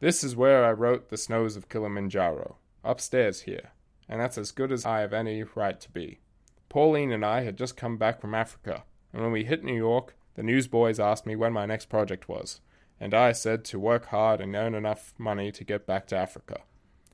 [0.00, 3.70] This is where I wrote The Snows of Kilimanjaro, upstairs here,
[4.10, 6.20] and that's as good as I have any right to be.
[6.68, 10.14] Pauline and I had just come back from Africa, and when we hit New York,
[10.34, 12.60] the newsboys asked me when my next project was,
[13.02, 16.60] and I said to work hard and earn enough money to get back to Africa.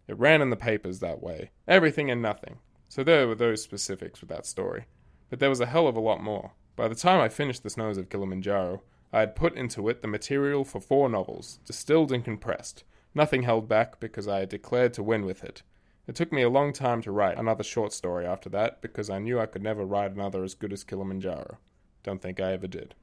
[0.07, 2.59] It ran in the papers that way, everything and nothing.
[2.89, 4.85] So there were those specifics with that story.
[5.31, 6.53] But there was a hell of a lot more.
[6.77, 8.83] By the time I finished The Snows of Kilimanjaro,
[9.15, 13.67] I had put into it the material for four novels, distilled and compressed, nothing held
[13.67, 15.63] back because I had declared to win with it.
[16.07, 19.21] It took me a long time to write another short story after that because I
[19.21, 21.57] knew I could never write another as good as Kilimanjaro.
[22.03, 22.95] Don't think I ever did.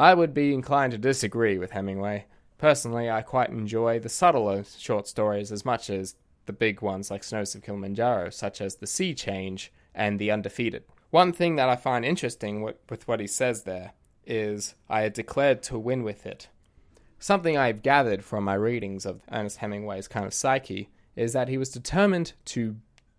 [0.00, 2.24] I would be inclined to disagree with Hemingway.
[2.56, 6.14] Personally, I quite enjoy the subtler short stories as much as
[6.46, 10.84] the big ones like Snows of Kilimanjaro, such as The Sea Change and The Undefeated.
[11.10, 13.92] One thing that I find interesting with what he says there
[14.24, 16.48] is I had declared to win with it.
[17.18, 21.58] Something I've gathered from my readings of Ernest Hemingway's kind of psyche is that he
[21.58, 22.76] was determined to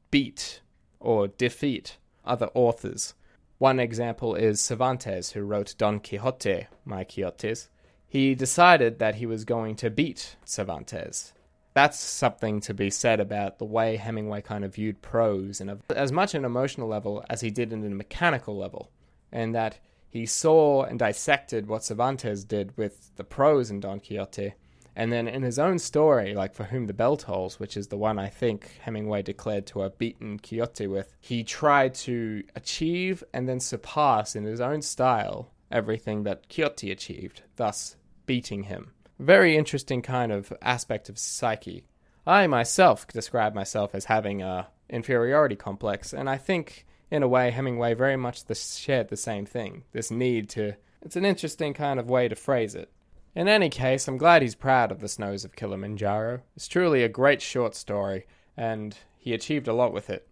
[0.09, 0.61] beat
[0.99, 3.13] or defeat other authors.
[3.61, 7.69] One example is Cervantes, who wrote Don Quixote, My Quixotes.
[8.07, 11.33] He decided that he was going to beat Cervantes.
[11.75, 16.11] That's something to be said about the way Hemingway kind of viewed prose, and as
[16.11, 18.89] much an emotional level as he did in a mechanical level,
[19.31, 19.77] and that
[20.09, 24.55] he saw and dissected what Cervantes did with the prose in Don Quixote,
[24.95, 27.97] and then in his own story, like For Whom the Bell Tolls, which is the
[27.97, 33.47] one I think Hemingway declared to have beaten Quixote with, he tried to achieve and
[33.47, 38.91] then surpass in his own style everything that Quixote achieved, thus beating him.
[39.19, 41.85] Very interesting kind of aspect of psyche.
[42.25, 47.51] I myself describe myself as having a inferiority complex, and I think in a way,
[47.51, 50.73] Hemingway very much shared the same thing this need to.
[51.01, 52.89] It's an interesting kind of way to phrase it.
[53.33, 56.41] In any case, I'm glad he's proud of the snows of Kilimanjaro.
[56.53, 58.25] It's truly a great short story,
[58.57, 60.27] and he achieved a lot with it.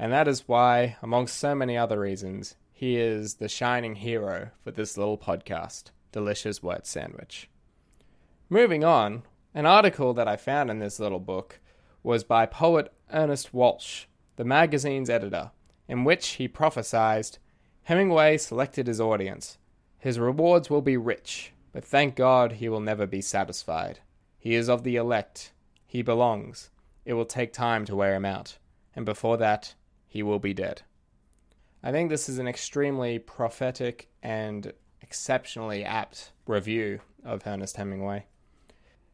[0.00, 4.72] And that is why, amongst so many other reasons, he is the shining hero for
[4.72, 7.48] this little podcast, Delicious Word Sandwich.
[8.50, 9.22] Moving on,
[9.54, 11.60] an article that I found in this little book
[12.02, 15.52] was by poet Ernest Walsh, the magazine's editor,
[15.86, 17.38] in which he prophesied
[17.84, 19.58] Hemingway selected his audience.
[19.98, 24.00] His rewards will be rich, but thank God he will never be satisfied.
[24.38, 25.52] He is of the elect.
[25.86, 26.70] He belongs.
[27.04, 28.58] It will take time to wear him out,
[28.94, 29.74] and before that,
[30.06, 30.82] he will be dead.
[31.82, 38.26] I think this is an extremely prophetic and exceptionally apt review of Ernest Hemingway.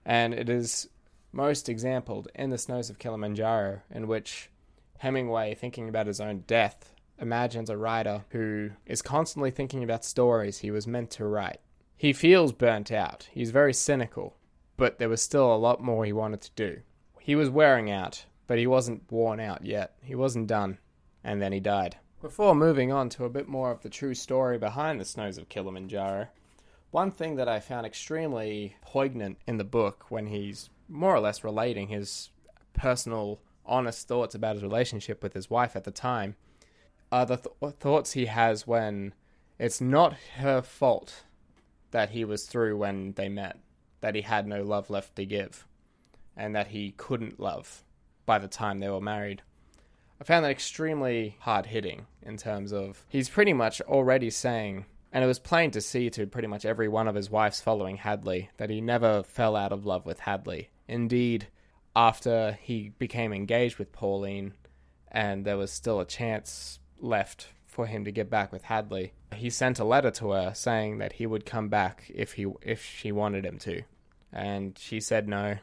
[0.04, 0.88] And it is
[1.32, 4.50] most exampled in The Snows of Kilimanjaro, in which
[4.98, 10.58] Hemingway, thinking about his own death, imagines a writer who is constantly thinking about stories
[10.58, 11.60] he was meant to write.
[11.96, 14.36] He feels burnt out, he's very cynical,
[14.76, 16.80] but there was still a lot more he wanted to do.
[17.20, 19.94] He was wearing out, but he wasn't worn out yet.
[20.02, 20.78] He wasn't done.
[21.22, 21.96] And then he died.
[22.20, 25.48] Before moving on to a bit more of the true story behind the snows of
[25.48, 26.28] Kilimanjaro,
[26.90, 31.42] one thing that I found extremely poignant in the book when he's more or less
[31.42, 32.30] relating his
[32.72, 36.36] personal, honest thoughts about his relationship with his wife at the time
[37.10, 39.14] are the th- thoughts he has when
[39.58, 41.24] it's not her fault
[41.94, 43.56] that he was through when they met,
[44.00, 45.64] that he had no love left to give,
[46.36, 47.84] and that he couldn't love
[48.26, 49.42] by the time they were married.
[50.20, 55.22] I found that extremely hard hitting in terms of he's pretty much already saying, and
[55.22, 58.50] it was plain to see to pretty much every one of his wives following Hadley,
[58.56, 60.70] that he never fell out of love with Hadley.
[60.88, 61.46] Indeed,
[61.94, 64.54] after he became engaged with Pauline,
[65.12, 69.50] and there was still a chance left for him to get back with Hadley, he
[69.50, 73.10] sent a letter to her saying that he would come back if he if she
[73.10, 73.82] wanted him to,
[74.32, 75.56] and she said no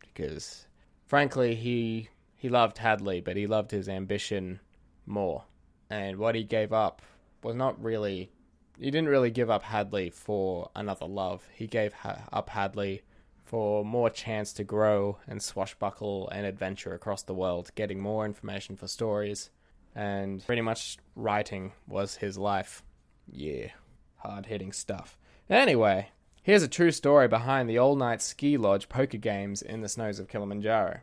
[0.00, 0.66] because
[1.06, 4.60] frankly he he loved Hadley, but he loved his ambition
[5.04, 5.44] more,
[5.90, 7.02] and what he gave up
[7.42, 8.30] was not really
[8.78, 11.48] he didn't really give up Hadley for another love.
[11.52, 13.02] He gave ha- up Hadley
[13.42, 18.76] for more chance to grow and swashbuckle and adventure across the world, getting more information
[18.76, 19.50] for stories,
[19.96, 22.84] and pretty much writing was his life.
[23.26, 23.70] Yeah,
[24.18, 25.18] hard hitting stuff.
[25.48, 26.10] Anyway,
[26.42, 30.20] here's a true story behind the all night ski lodge poker games in the snows
[30.20, 31.00] of Kilimanjaro.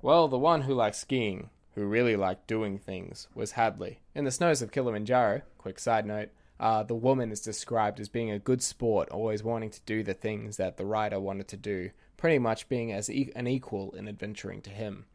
[0.00, 3.98] Well, the one who liked skiing, who really liked doing things, was Hadley.
[4.14, 6.28] In the snows of Kilimanjaro, quick side note,
[6.60, 10.14] uh, the woman is described as being a good sport, always wanting to do the
[10.14, 14.06] things that the rider wanted to do, pretty much being as e- an equal in
[14.06, 15.06] adventuring to him.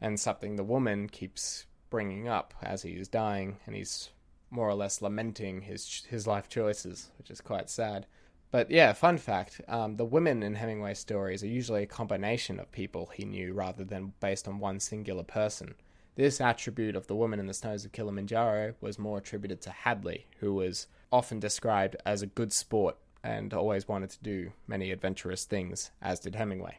[0.00, 4.10] And something the woman keeps bringing up as he is dying, and he's
[4.50, 8.04] more or less lamenting his his life choices, which is quite sad.
[8.50, 12.72] But yeah, fun fact: um, the women in Hemingway's stories are usually a combination of
[12.72, 15.76] people he knew rather than based on one singular person.
[16.16, 20.26] This attribute of the woman in the snows of Kilimanjaro was more attributed to Hadley,
[20.40, 25.44] who was often described as a good sport and always wanted to do many adventurous
[25.44, 26.78] things, as did Hemingway.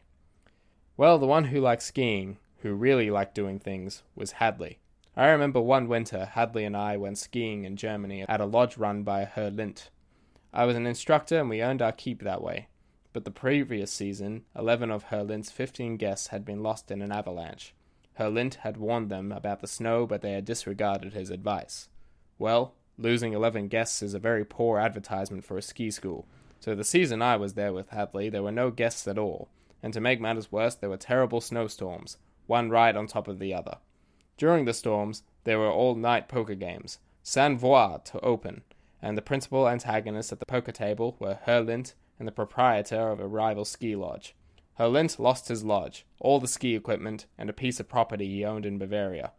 [0.98, 4.78] Well, the one who liked skiing, who really liked doing things, was Hadley.
[5.18, 9.02] I remember one winter, Hadley and I went skiing in Germany at a lodge run
[9.02, 9.88] by Herr Lindt.
[10.52, 12.68] I was an instructor and we earned our keep that way.
[13.14, 17.12] But the previous season, 11 of Herr Lindt's 15 guests had been lost in an
[17.12, 17.74] avalanche.
[18.16, 21.88] Herr Lindt had warned them about the snow, but they had disregarded his advice.
[22.38, 26.26] Well, losing 11 guests is a very poor advertisement for a ski school.
[26.60, 29.48] So the season I was there with Hadley, there were no guests at all.
[29.82, 33.54] And to make matters worse, there were terrible snowstorms, one right on top of the
[33.54, 33.78] other.
[34.36, 38.62] During the storms, there were all night poker games, sans voir to open,
[39.00, 43.20] and the principal antagonists at the poker table were Herr Lindt and the proprietor of
[43.20, 44.34] a rival ski lodge.
[44.74, 48.44] Herr Lindt lost his lodge, all the ski equipment, and a piece of property he
[48.44, 49.32] owned in Bavaria.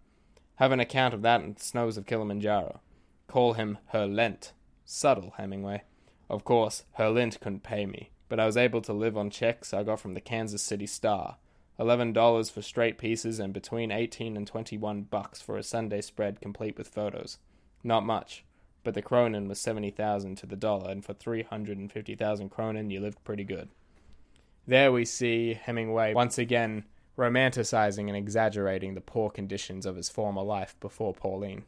[0.55, 2.79] Have an account of that in the snows of Kilimanjaro.
[3.27, 4.53] Call him Herr Lent.
[4.86, 5.83] Subtle, Hemingway.
[6.29, 9.73] Of course, Herr Lindt couldn't pay me, but I was able to live on checks
[9.73, 11.38] I got from the Kansas City Star.
[11.80, 16.42] Eleven dollars for straight pieces and between eighteen and twenty-one bucks for a Sunday spread
[16.42, 17.38] complete with photos.
[17.84, 18.44] Not much,
[18.84, 22.16] but the kronen was seventy thousand to the dollar, and for three hundred and fifty
[22.16, 23.70] thousand kronen, you lived pretty good.
[24.66, 26.86] There we see Hemingway once again
[27.18, 31.63] romanticizing and exaggerating the poor conditions of his former life before Pauline.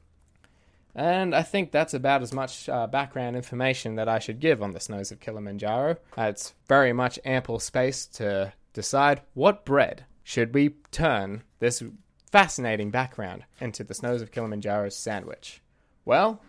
[0.95, 4.73] And I think that's about as much uh, background information that I should give on
[4.73, 5.97] the snows of Kilimanjaro.
[6.17, 11.83] Uh, it's very much ample space to decide what bread should we turn this
[12.31, 15.61] fascinating background into the snows of Kilimanjaro's sandwich.
[16.05, 16.41] Well,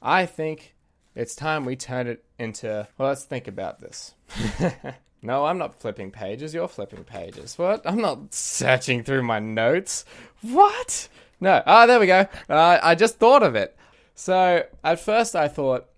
[0.00, 0.74] I think
[1.14, 2.88] it's time we turn it into.
[2.96, 4.14] Well, let's think about this.
[5.22, 6.54] No, I'm not flipping pages.
[6.54, 7.58] You're flipping pages.
[7.58, 7.82] What?
[7.84, 10.04] I'm not searching through my notes.
[10.42, 11.08] What?
[11.40, 11.62] No.
[11.66, 12.26] Ah, there we go.
[12.48, 13.76] Uh, I just thought of it.
[14.14, 15.88] So at first I thought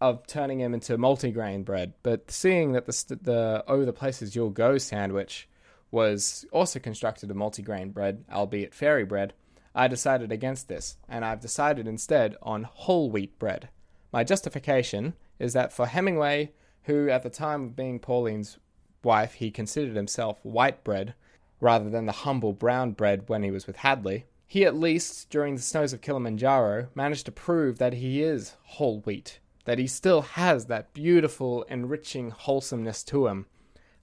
[0.00, 4.50] of turning him into multigrain bread, but seeing that the the oh the places you'll
[4.50, 5.48] go sandwich
[5.90, 9.34] was also constructed of multigrain bread, albeit fairy bread,
[9.74, 13.68] I decided against this, and I've decided instead on whole wheat bread.
[14.12, 16.52] My justification is that for Hemingway
[16.84, 18.58] who at the time of being Pauline's
[19.02, 21.14] wife, he considered himself white bread
[21.60, 25.54] rather than the humble brown bread when he was with Hadley, he at least, during
[25.54, 30.22] the snows of Kilimanjaro, managed to prove that he is whole wheat, that he still
[30.22, 33.46] has that beautiful, enriching wholesomeness to him,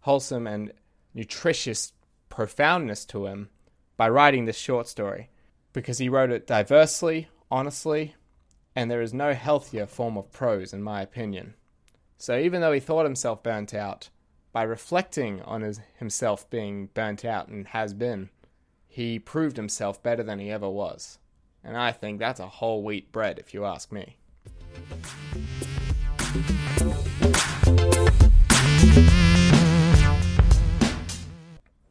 [0.02, 0.72] wholesome and
[1.14, 1.94] nutritious
[2.30, 3.50] profoundness to him
[3.96, 5.30] by writing this short story
[5.74, 8.16] because he wrote it diversely, honestly,
[8.76, 11.56] and there is no healthier form of prose, in my opinion.
[12.18, 14.10] So even though he thought himself burnt out,
[14.52, 18.30] by reflecting on his, himself being burnt out and has been,
[18.88, 21.20] he proved himself better than he ever was.
[21.64, 24.18] And I think that's a whole wheat bread, if you ask me.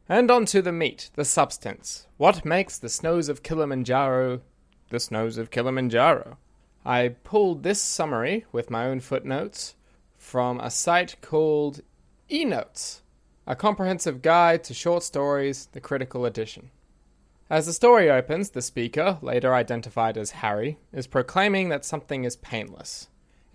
[0.09, 2.07] And on to the meat, the substance.
[2.17, 4.41] What makes the snows of Kilimanjaro
[4.89, 6.37] the snows of Kilimanjaro?
[6.85, 9.75] I pulled this summary with my own footnotes
[10.17, 11.81] from a site called
[12.29, 13.01] eNotes,
[13.45, 16.71] a comprehensive guide to short stories, the critical edition.
[17.49, 22.35] As the story opens, the speaker, later identified as Harry, is proclaiming that something is
[22.37, 23.07] painless.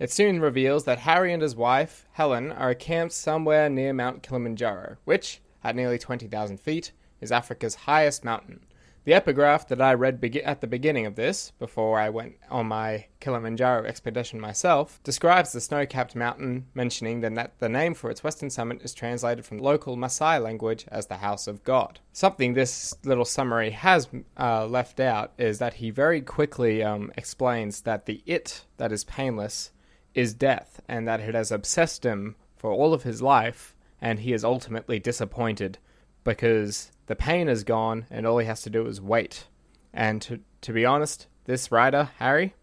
[0.03, 4.97] It soon reveals that Harry and his wife, Helen, are camped somewhere near Mount Kilimanjaro,
[5.05, 6.91] which, at nearly 20,000 feet,
[7.21, 8.65] is Africa's highest mountain.
[9.05, 12.67] The epigraph that I read be- at the beginning of this, before I went on
[12.67, 18.25] my Kilimanjaro expedition myself, describes the snow capped mountain, mentioning that the name for its
[18.25, 22.01] western summit is translated from local Maasai language as the House of God.
[22.11, 27.81] Something this little summary has uh, left out is that he very quickly um, explains
[27.81, 29.71] that the it that is painless
[30.15, 34.33] is death, and that it has obsessed him for all of his life and he
[34.33, 35.77] is ultimately disappointed
[36.25, 39.47] because the pain is gone and all he has to do is wait.
[39.93, 42.53] And to, to be honest, this writer, Harry,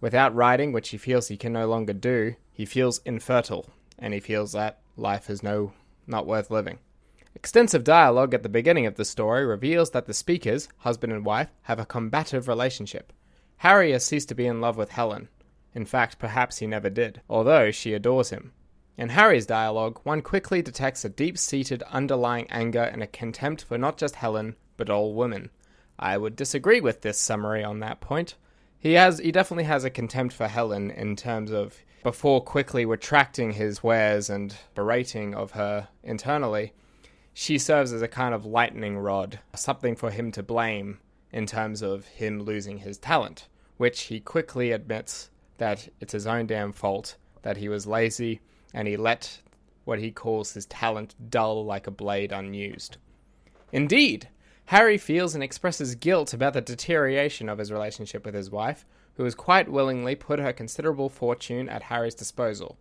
[0.00, 3.66] without writing, which he feels he can no longer do, he feels infertile
[3.98, 5.74] and he feels that life is no
[6.06, 6.78] not worth living.
[7.34, 11.48] Extensive dialogue at the beginning of the story reveals that the speakers, husband and wife,
[11.62, 13.12] have a combative relationship.
[13.58, 15.28] Harry has ceased to be in love with Helen.
[15.76, 18.54] In fact, perhaps he never did, although she adores him.
[18.96, 23.76] In Harry's dialogue, one quickly detects a deep seated underlying anger and a contempt for
[23.76, 25.50] not just Helen, but all women.
[25.98, 28.36] I would disagree with this summary on that point.
[28.78, 33.52] He has he definitely has a contempt for Helen in terms of before quickly retracting
[33.52, 36.72] his wares and berating of her internally,
[37.34, 41.00] she serves as a kind of lightning rod, something for him to blame
[41.32, 43.46] in terms of him losing his talent,
[43.76, 45.28] which he quickly admits
[45.58, 48.40] that it's his own damn fault that he was lazy
[48.74, 49.40] and he let
[49.84, 52.96] what he calls his talent dull like a blade unused.
[53.72, 54.28] Indeed,
[54.66, 58.84] Harry feels and expresses guilt about the deterioration of his relationship with his wife,
[59.14, 62.76] who has quite willingly put her considerable fortune at Harry's disposal.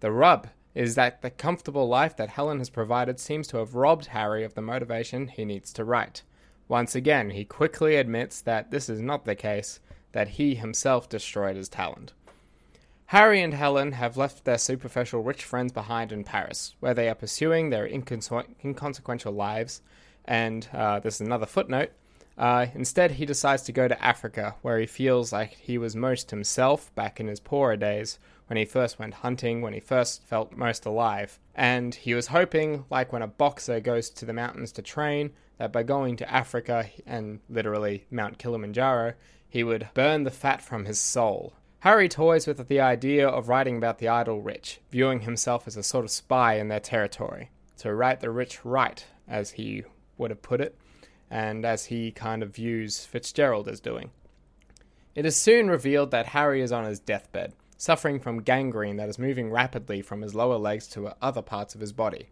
[0.00, 4.06] The rub is that the comfortable life that Helen has provided seems to have robbed
[4.06, 6.22] Harry of the motivation he needs to write.
[6.68, 9.80] Once again, he quickly admits that this is not the case,
[10.12, 12.12] that he himself destroyed his talent.
[13.06, 17.14] Harry and Helen have left their superficial rich friends behind in Paris, where they are
[17.14, 19.82] pursuing their inconse- inconsequential lives.
[20.24, 21.90] And uh, this is another footnote.
[22.38, 26.30] Uh, instead, he decides to go to Africa, where he feels like he was most
[26.30, 30.56] himself back in his poorer days, when he first went hunting, when he first felt
[30.56, 31.38] most alive.
[31.54, 35.70] And he was hoping, like when a boxer goes to the mountains to train, that
[35.70, 39.12] by going to Africa and literally Mount Kilimanjaro,
[39.48, 43.78] he would burn the fat from his soul Harry toys with the idea of writing
[43.78, 47.50] about the idle rich, viewing himself as a sort of spy in their territory.
[47.78, 49.84] To write the rich right, as he
[50.18, 50.76] would have put it,
[51.30, 54.10] and as he kind of views Fitzgerald as doing.
[55.14, 59.18] It is soon revealed that Harry is on his deathbed, suffering from gangrene that is
[59.18, 62.28] moving rapidly from his lower legs to other parts of his body.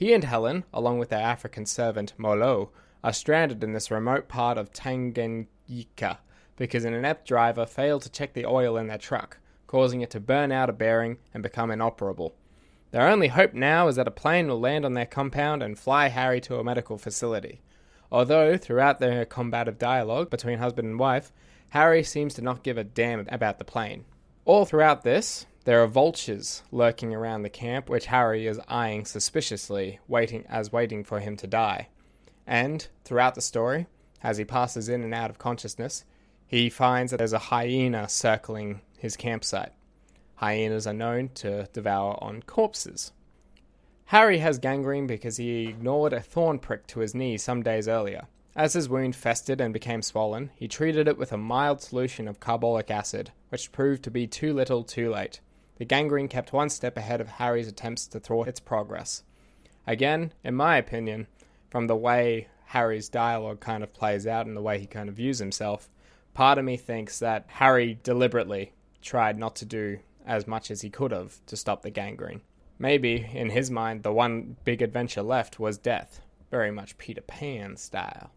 [0.00, 2.70] He and Helen, along with their African servant Molo,
[3.04, 6.16] are stranded in this remote part of Tanganyika,
[6.56, 9.36] because an inept driver failed to check the oil in their truck,
[9.66, 12.34] causing it to burn out a bearing and become inoperable.
[12.92, 16.08] Their only hope now is that a plane will land on their compound and fly
[16.08, 17.60] Harry to a medical facility.
[18.10, 21.30] Although, throughout their combative dialogue between husband and wife,
[21.68, 24.06] Harry seems to not give a damn about the plane.
[24.46, 30.00] All throughout this, there are vultures lurking around the camp, which Harry is eyeing suspiciously,
[30.08, 31.88] waiting as waiting for him to die.
[32.46, 33.86] And throughout the story,
[34.22, 36.04] as he passes in and out of consciousness,
[36.46, 39.72] he finds that there's a hyena circling his campsite.
[40.36, 43.12] Hyenas are known to devour on corpses.
[44.06, 48.26] Harry has gangrene because he ignored a thorn prick to his knee some days earlier.
[48.56, 52.40] As his wound festered and became swollen, he treated it with a mild solution of
[52.40, 55.40] carbolic acid, which proved to be too little too late.
[55.80, 59.22] The gangrene kept one step ahead of Harry's attempts to thwart its progress.
[59.86, 61.26] Again, in my opinion,
[61.70, 65.14] from the way Harry's dialogue kind of plays out and the way he kind of
[65.14, 65.88] views himself,
[66.34, 70.90] part of me thinks that Harry deliberately tried not to do as much as he
[70.90, 72.42] could have to stop the gangrene.
[72.78, 76.20] Maybe, in his mind, the one big adventure left was death,
[76.50, 78.32] very much Peter Pan style.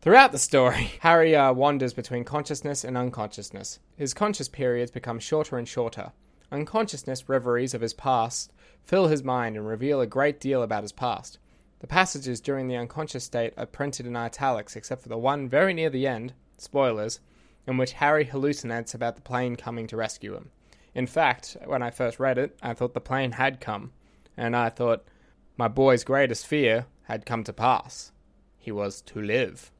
[0.00, 3.80] Throughout the story, Harry uh, wanders between consciousness and unconsciousness.
[3.96, 6.12] His conscious periods become shorter and shorter.
[6.52, 8.52] Unconsciousness reveries of his past
[8.84, 11.38] fill his mind and reveal a great deal about his past.
[11.80, 15.72] The passages during the unconscious state are printed in italics, except for the one very
[15.72, 17.20] near the end, spoilers,
[17.66, 20.50] in which Harry hallucinates about the plane coming to rescue him.
[20.94, 23.92] In fact, when I first read it, I thought the plane had come,
[24.36, 25.08] and I thought
[25.56, 28.12] my boy's greatest fear had come to pass.
[28.58, 29.72] He was to live.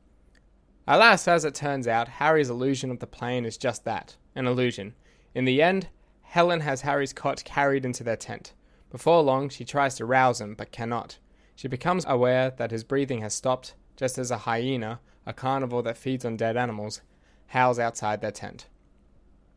[0.89, 4.95] Alas, as it turns out, Harry's illusion of the plane is just that an illusion.
[5.35, 5.89] In the end,
[6.33, 8.55] Helen has Harry's cot carried into their tent.
[8.91, 11.19] Before long, she tries to rouse him, but cannot.
[11.55, 15.99] She becomes aware that his breathing has stopped, just as a hyena, a carnivore that
[15.99, 17.03] feeds on dead animals,
[17.49, 18.67] howls outside their tent.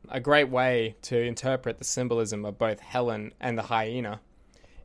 [0.09, 4.19] A great way to interpret the symbolism of both Helen and the hyena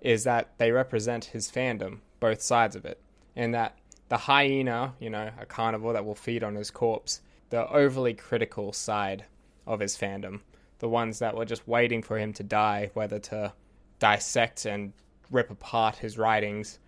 [0.01, 3.01] is that they represent his fandom, both sides of it,
[3.35, 3.77] and that
[4.09, 8.73] the hyena, you know, a carnivore that will feed on his corpse, the overly critical
[8.73, 9.25] side
[9.67, 10.43] of his fandom,
[10.81, 13.53] the ones that were just waiting for him to die, whether to
[13.99, 14.93] dissect and
[15.31, 16.79] rip apart his writings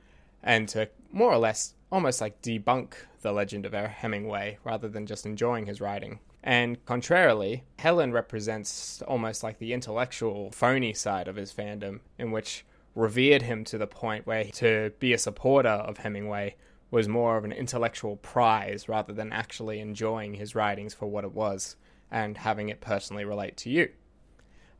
[0.42, 5.26] and to more or less almost like debunk the legend of Hemingway rather than just
[5.26, 6.18] enjoying his writing.
[6.42, 12.64] And contrarily, Helen represents almost like the intellectual, phony side of his fandom, in which
[12.96, 16.56] revered him to the point where to be a supporter of Hemingway
[16.90, 21.32] was more of an intellectual prize rather than actually enjoying his writings for what it
[21.32, 21.76] was
[22.12, 23.88] and having it personally relate to you.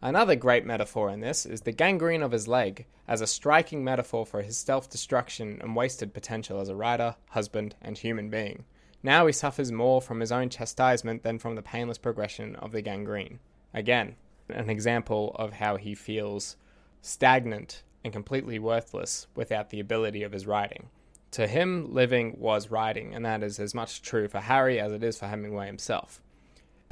[0.01, 4.26] Another great metaphor in this is the gangrene of his leg as a striking metaphor
[4.26, 8.64] for his self destruction and wasted potential as a writer, husband, and human being.
[9.03, 12.83] Now he suffers more from his own chastisement than from the painless progression of the
[12.83, 13.41] gangrene.
[13.74, 14.16] Again,
[14.49, 16.57] an example of how he feels
[17.01, 20.89] stagnant and completely worthless without the ability of his writing.
[21.33, 25.03] To him, living was writing, and that is as much true for Harry as it
[25.03, 26.20] is for Hemingway himself.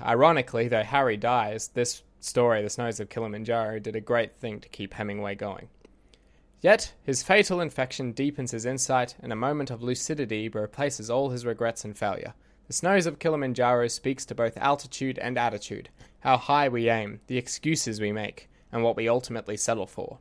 [0.02, 4.68] Ironically, though Harry dies, this story, The Snows of Kilimanjaro, did a great thing to
[4.68, 5.68] keep Hemingway going.
[6.60, 11.46] Yet, his fatal infection deepens his insight, and a moment of lucidity replaces all his
[11.46, 12.34] regrets and failure.
[12.66, 15.88] The Snows of Kilimanjaro speaks to both altitude and attitude,
[16.20, 20.18] how high we aim, the excuses we make, and what we ultimately settle for.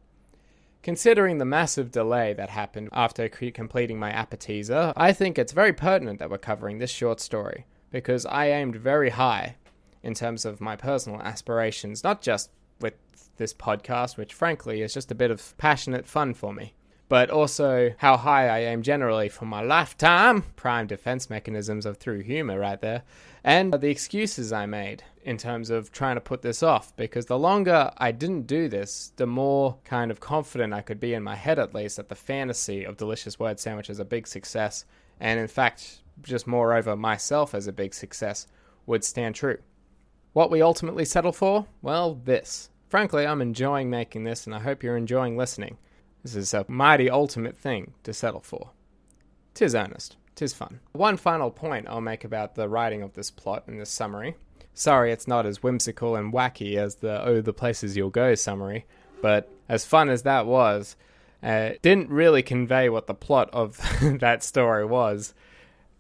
[0.82, 6.20] Considering the massive delay that happened after completing my appetizer, I think it's very pertinent
[6.20, 9.58] that we're covering this short story, because I aimed very high
[10.04, 12.94] in terms of my personal aspirations, not just with
[13.38, 16.74] this podcast, which frankly is just a bit of passionate fun for me,
[17.08, 20.44] but also how high I aim generally for my lifetime.
[20.56, 23.04] Prime defense mechanisms of through humor right there.
[23.44, 27.40] And the excuses I made in terms of trying to put this off, because the
[27.40, 31.36] longer I didn't do this, the more kind of confident I could be in my
[31.36, 34.86] head at least that the fantasy of Delicious Word Sandwich is a big success,
[35.20, 38.48] and in fact, just moreover, myself as a big success
[38.86, 39.58] would stand true.
[40.34, 41.66] What we ultimately settle for?
[41.82, 42.70] Well, this.
[42.88, 45.78] Frankly, I'm enjoying making this, and I hope you're enjoying listening.
[46.24, 48.72] This is a mighty ultimate thing to settle for.
[49.54, 50.18] Tis earnest.
[50.36, 50.82] Tis fun.
[50.92, 54.36] One final point I'll make about the writing of this plot and this summary.
[54.74, 58.86] Sorry it's not as whimsical and wacky as the Oh, the Places You'll Go summary,
[59.22, 60.96] but as fun as that was,
[61.44, 63.80] uh, it didn't really convey what the plot of
[64.20, 65.34] that story was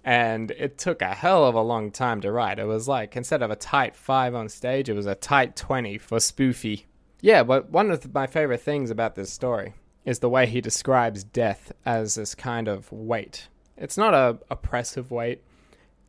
[0.03, 2.59] and it took a hell of a long time to write.
[2.59, 5.97] It was like instead of a tight five on stage, it was a tight twenty
[5.97, 6.83] for spoofy.
[7.21, 9.73] Yeah, but one of my favorite things about this story
[10.05, 13.49] is the way he describes death as this kind of weight.
[13.75, 15.43] It's not a oppressive weight,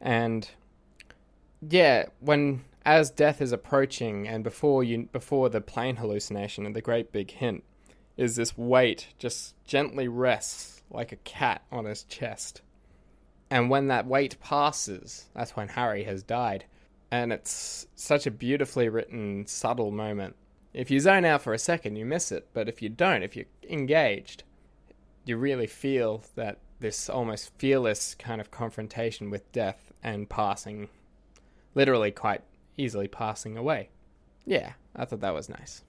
[0.00, 0.48] and
[1.68, 6.80] yeah, when as death is approaching, and before you before the plane hallucination and the
[6.80, 7.64] great big hint,
[8.16, 12.62] is this weight just gently rests like a cat on his chest
[13.50, 16.64] and when that weight passes, that's when Harry has died.
[17.10, 20.36] And it's such a beautifully written, subtle moment.
[20.72, 22.46] If you zone out for a second, you miss it.
[22.54, 24.44] But if you don't, if you're engaged,
[25.24, 30.88] you really feel that this almost fearless kind of confrontation with death and passing,
[31.74, 32.42] literally quite
[32.76, 33.90] easily passing away.
[34.46, 35.82] Yeah, I thought that was nice.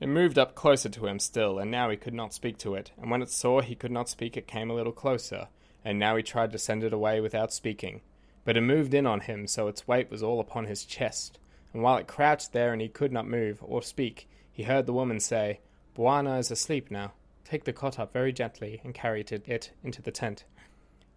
[0.00, 2.90] It moved up closer to him still, and now he could not speak to it,
[3.00, 5.46] and when it saw he could not speak, it came a little closer,
[5.84, 8.00] and now he tried to send it away without speaking.
[8.44, 11.38] But it moved in on him, so its weight was all upon his chest.
[11.72, 14.92] And while it crouched there and he could not move or speak, he heard the
[14.92, 15.60] woman say,
[15.96, 17.12] Bwana is asleep now.
[17.44, 20.44] Take the cot up very gently and carry it into the tent.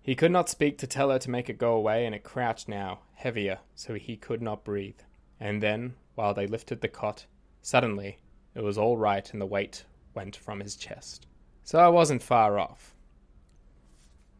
[0.02, 2.70] He could not speak to tell her to make it go away, and it crouched
[2.70, 5.00] now, heavier, so he could not breathe.
[5.40, 7.26] And then, while they lifted the cot,
[7.62, 8.20] suddenly
[8.54, 11.28] it was all right and the weight went from his chest.
[11.64, 12.95] So I wasn't far off.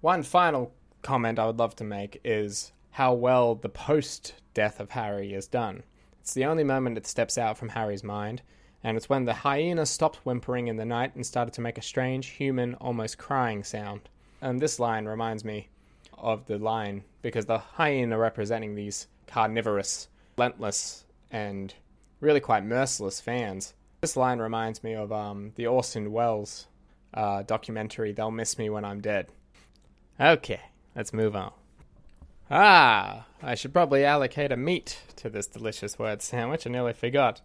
[0.06, 4.92] One final comment I would love to make is how well the post death of
[4.92, 5.82] Harry is done.
[6.22, 8.44] It's the only moment it steps out from Harry's mind,
[8.84, 11.82] and it's when the hyena stopped whimpering in the night and started to make a
[11.82, 14.02] strange, human, almost crying sound.
[14.42, 15.70] And this line reminds me
[16.20, 21.74] of the line because the hyena representing these carnivorous, relentless, and
[22.20, 23.74] really quite merciless fans.
[24.02, 26.68] This line reminds me of um, the Orson Welles
[27.16, 29.32] uh, documentary, They'll Miss Me When I'm Dead.
[30.20, 30.62] Okay,
[30.96, 31.52] let's move on.
[32.50, 36.66] Ah, I should probably allocate a meat to this delicious word sandwich.
[36.66, 37.42] I nearly forgot.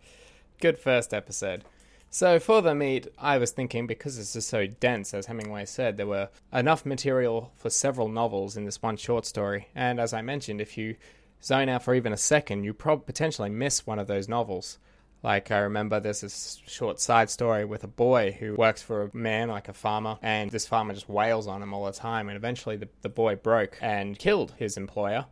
[0.61, 1.64] Good first episode.
[2.11, 5.97] So, for the meat, I was thinking because this is so dense, as Hemingway said,
[5.97, 9.68] there were enough material for several novels in this one short story.
[9.75, 10.97] And as I mentioned, if you
[11.43, 14.79] zone out for even a second, you prob- potentially miss one of those novels.
[15.23, 19.16] Like, I remember there's this short side story with a boy who works for a
[19.16, 22.29] man, like a farmer, and this farmer just wails on him all the time.
[22.29, 25.27] And eventually, the, the boy broke and killed his employer.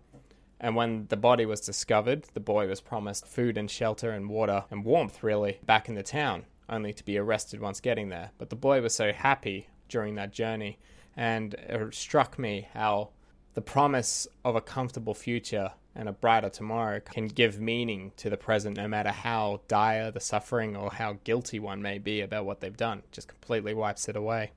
[0.60, 4.64] And when the body was discovered, the boy was promised food and shelter and water
[4.70, 8.32] and warmth, really, back in the town, only to be arrested once getting there.
[8.36, 10.78] But the boy was so happy during that journey,
[11.16, 13.10] and it struck me how
[13.54, 18.36] the promise of a comfortable future and a brighter tomorrow can give meaning to the
[18.36, 22.60] present no matter how dire the suffering or how guilty one may be about what
[22.60, 22.98] they've done.
[22.98, 24.52] It just completely wipes it away.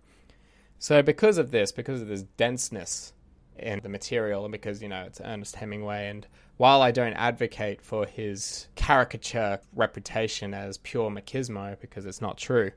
[0.78, 3.14] So, because of this, because of this denseness
[3.58, 6.28] in the material, and because, you know, it's Ernest Hemingway, and
[6.58, 12.72] while I don't advocate for his caricature reputation as pure machismo, because it's not true,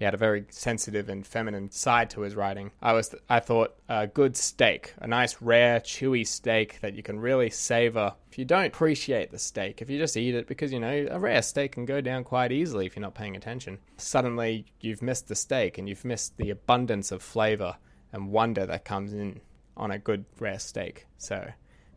[0.00, 2.70] he had a very sensitive and feminine side to his writing.
[2.80, 7.20] I was, I thought, a good steak, a nice rare, chewy steak that you can
[7.20, 8.14] really savor.
[8.30, 11.18] If you don't appreciate the steak, if you just eat it because you know a
[11.18, 15.28] rare steak can go down quite easily if you're not paying attention, suddenly you've missed
[15.28, 17.76] the steak and you've missed the abundance of flavor
[18.10, 19.42] and wonder that comes in
[19.76, 21.08] on a good rare steak.
[21.18, 21.46] So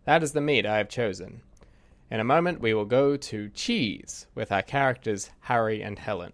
[0.03, 1.41] that is the meat I have chosen.
[2.11, 6.33] In a moment, we will go to cheese with our characters Harry and Helen.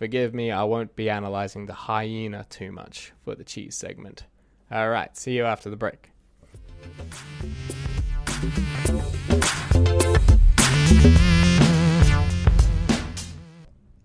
[0.00, 4.24] Forgive me, I won't be analyzing the hyena too much for the cheese segment.
[4.72, 6.10] Alright, see you after the break.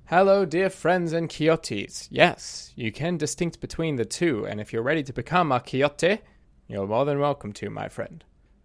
[0.07, 2.09] Hello, dear friends and Quixotes.
[2.11, 6.19] Yes, you can distinct between the two, and if you're ready to become a Quixote,
[6.67, 8.21] you're more than welcome to, my friend.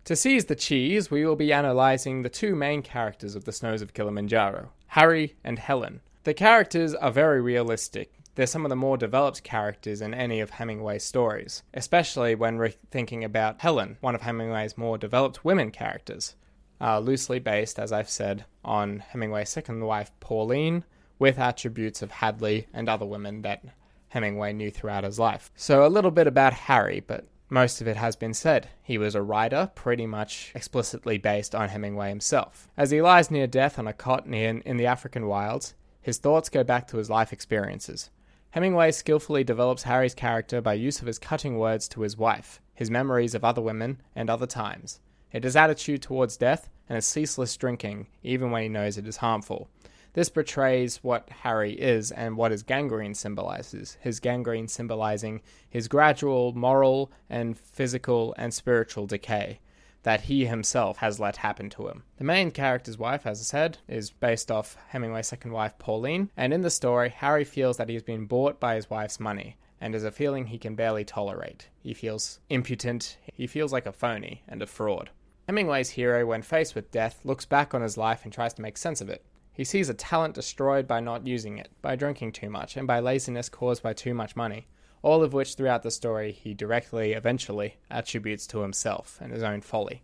[0.06, 3.82] To seize the cheese, we will be analyzing the two main characters of the snows
[3.82, 6.00] of Kilimanjaro, Harry and Helen.
[6.24, 8.12] The characters are very realistic.
[8.34, 12.74] They're some of the more developed characters in any of Hemingway's stories, especially when we're
[12.90, 16.36] thinking about Helen, one of Hemingway's more developed women characters.
[16.78, 20.84] Uh, loosely based, as I've said, on Hemingway's second wife, Pauline,
[21.18, 23.64] with attributes of Hadley and other women that
[24.08, 25.50] Hemingway knew throughout his life.
[25.56, 28.68] So, a little bit about Harry, but most of it has been said.
[28.82, 32.68] He was a writer, pretty much explicitly based on Hemingway himself.
[32.76, 36.48] As he lies near death on a cot near in the African wilds, his thoughts
[36.48, 38.10] go back to his life experiences.
[38.50, 42.90] Hemingway skillfully develops Harry's character by use of his cutting words to his wife, his
[42.90, 48.08] memories of other women and other times, his attitude towards death and his ceaseless drinking,
[48.22, 49.68] even when he knows it is harmful.
[50.12, 53.96] This portrays what Harry is and what his gangrene symbolizes.
[54.00, 59.60] His gangrene symbolizing his gradual moral and physical and spiritual decay
[60.02, 62.04] that he himself has let happen to him.
[62.16, 66.52] The main character's wife, as I said, is based off Hemingway's second wife, Pauline, and
[66.52, 70.04] in the story, Harry feels that he's been bought by his wife's money and is
[70.04, 71.68] a feeling he can barely tolerate.
[71.82, 75.10] He feels impotent, he feels like a phony and a fraud.
[75.48, 78.76] Hemingway's hero, when faced with death, looks back on his life and tries to make
[78.76, 79.24] sense of it.
[79.52, 83.00] He sees a talent destroyed by not using it, by drinking too much, and by
[83.00, 84.68] laziness caused by too much money,
[85.02, 89.60] all of which throughout the story he directly, eventually, attributes to himself and his own
[89.60, 90.02] folly.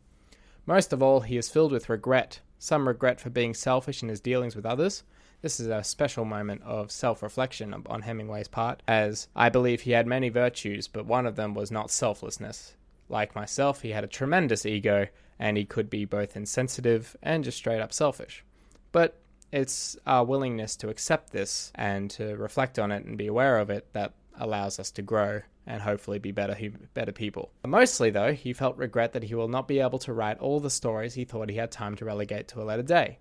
[0.65, 4.21] Most of all, he is filled with regret, some regret for being selfish in his
[4.21, 5.03] dealings with others.
[5.43, 9.93] This is a special moment of self reflection on Hemingway's part, as I believe he
[9.93, 12.75] had many virtues, but one of them was not selflessness.
[13.09, 15.07] Like myself, he had a tremendous ego,
[15.39, 18.45] and he could be both insensitive and just straight up selfish.
[18.91, 19.21] But
[19.53, 23.71] it's our willingness to accept this and to reflect on it and be aware of
[23.71, 26.57] it that allows us to grow and hopefully be better
[26.95, 27.51] better people.
[27.67, 30.71] Mostly though, he felt regret that he will not be able to write all the
[30.71, 33.19] stories he thought he had time to relegate to a later day.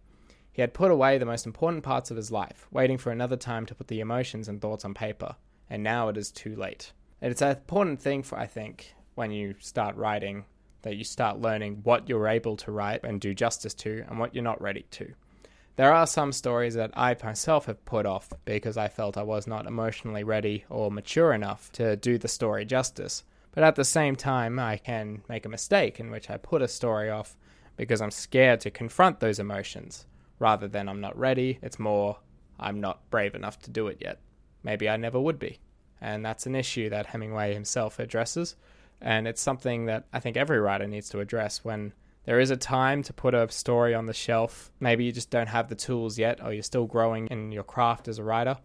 [0.52, 3.66] He had put away the most important parts of his life, waiting for another time
[3.66, 5.36] to put the emotions and thoughts on paper,
[5.70, 6.94] and now it is too late.
[7.22, 10.46] And it's an important thing for I think when you start writing
[10.84, 14.34] that you start learning what you're able to write and do justice to and what
[14.34, 15.14] you're not ready to.
[15.78, 19.46] There are some stories that I myself have put off because I felt I was
[19.46, 23.24] not emotionally ready or mature enough to do the story justice.
[23.52, 26.68] But at the same time, I can make a mistake in which I put a
[26.70, 27.36] story off
[27.76, 30.06] because I'm scared to confront those emotions.
[30.40, 32.20] Rather than I'm not ready, it's more
[32.58, 34.20] I'm not brave enough to do it yet.
[34.64, 35.60] Maybe I never would be.
[36.00, 38.56] And that's an issue that Hemingway himself addresses.
[39.02, 41.92] And it's something that I think every writer needs to address when
[42.26, 44.72] there is a time to put a story on the shelf.
[44.80, 48.08] Maybe you just don't have the tools yet, or you're still growing in your craft
[48.08, 48.58] as a writer.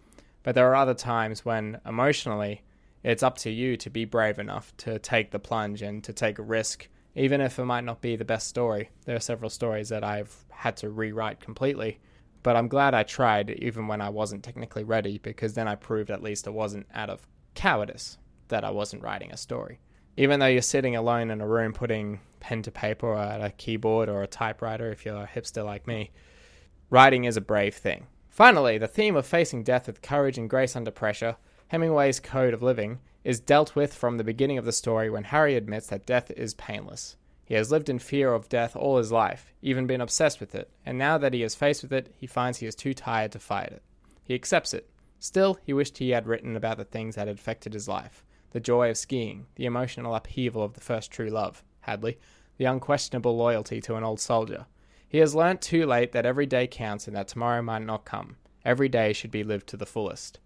[0.43, 2.63] But there are other times when emotionally
[3.03, 6.39] it's up to you to be brave enough to take the plunge and to take
[6.39, 8.91] a risk, even if it might not be the best story.
[9.05, 11.99] There are several stories that I've had to rewrite completely,
[12.43, 16.11] but I'm glad I tried even when I wasn't technically ready because then I proved
[16.11, 18.17] at least it wasn't out of cowardice
[18.49, 19.79] that I wasn't writing a story.
[20.21, 23.53] Even though you're sitting alone in a room putting pen to paper or at a
[23.53, 26.11] keyboard or a typewriter if you're a hipster like me,
[26.91, 28.07] writing is a brave thing.
[28.29, 31.37] Finally, the theme of facing death with courage and grace under pressure
[31.69, 35.57] Hemingway's code of living is dealt with from the beginning of the story when Harry
[35.57, 37.17] admits that death is painless.
[37.47, 40.71] He has lived in fear of death all his life, even been obsessed with it,
[40.85, 43.39] and now that he is faced with it, he finds he is too tired to
[43.39, 43.83] fight it.
[44.23, 44.91] He accepts it.
[45.19, 48.61] Still, he wished he had written about the things that had affected his life the
[48.61, 52.19] joy of skiing, the emotional upheaval of the first true love, Hadley,
[52.57, 54.67] the unquestionable loyalty to an old soldier.
[55.09, 58.37] He has learnt too late that every day counts and that tomorrow might not come.
[58.65, 60.39] Every day should be lived to the fullest.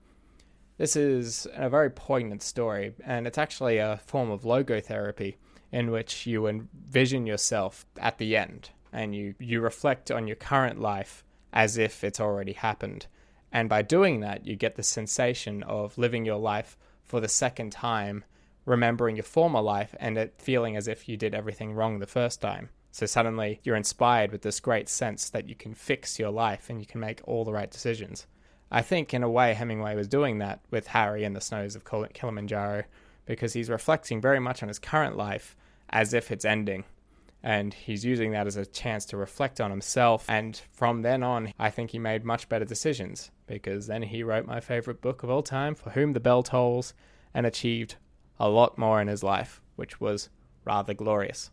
[0.79, 5.37] This is a very poignant story, and it's actually a form of logotherapy
[5.71, 10.81] in which you envision yourself at the end and you, you reflect on your current
[10.81, 13.07] life as if it's already happened.
[13.53, 17.71] And by doing that, you get the sensation of living your life for the second
[17.71, 18.25] time,
[18.65, 22.41] remembering your former life and it feeling as if you did everything wrong the first
[22.41, 22.71] time.
[22.91, 26.81] So suddenly you're inspired with this great sense that you can fix your life and
[26.81, 28.27] you can make all the right decisions.
[28.71, 31.85] I think, in a way, Hemingway was doing that with Harry in the snows of
[31.85, 32.85] Kilimanjaro
[33.27, 35.57] because he's reflecting very much on his current life
[35.91, 36.85] as if it's ending.
[37.45, 40.25] And he's using that as a chance to reflect on himself.
[40.31, 44.47] And from then on, I think he made much better decisions because then he wrote
[44.47, 46.95] my favorite book of all time, For Whom the Bell Tolls,
[47.35, 47.97] and achieved
[48.41, 50.31] a lot more in his life, which was
[50.65, 51.51] rather glorious.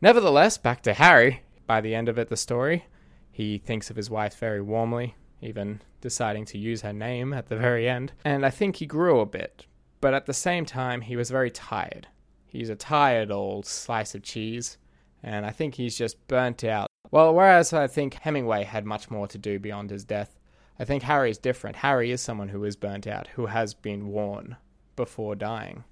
[0.00, 1.42] Nevertheless, back to Harry.
[1.68, 2.86] By the end of it, the story,
[3.30, 7.56] he thinks of his wife very warmly, even deciding to use her name at the
[7.56, 8.12] very end.
[8.24, 9.66] And I think he grew a bit,
[10.00, 12.08] but at the same time, he was very tired.
[12.44, 14.78] He's a tired old slice of cheese,
[15.26, 16.86] and I think he's just burnt out.
[17.10, 20.38] Well, whereas I think Hemingway had much more to do beyond his death,
[20.78, 21.76] I think Harry is different.
[21.76, 24.56] Harry is someone who is burnt out, who has been worn
[24.94, 25.84] before dying.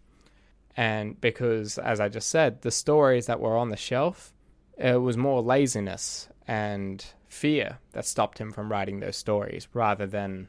[0.76, 4.32] And because, as I just said, the stories that were on the shelf,
[4.78, 10.48] it was more laziness and fear that stopped him from writing those stories rather than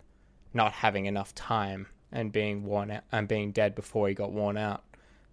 [0.53, 4.57] not having enough time and being worn out and being dead before he got worn
[4.57, 4.83] out.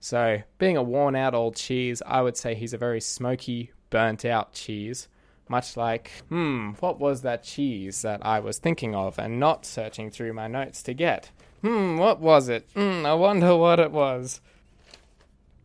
[0.05, 4.25] So, being a worn out old cheese, I would say he's a very smoky, burnt
[4.25, 5.07] out cheese.
[5.49, 10.11] Much like, hmm, what was that cheese that I was thinking of and not searching
[10.11, 11.31] through my notes to get?
[11.61, 12.69] Hmm, what was it?
[12.75, 14.41] Hmm, I wonder what it was.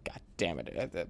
[0.04, 1.10] God damn it.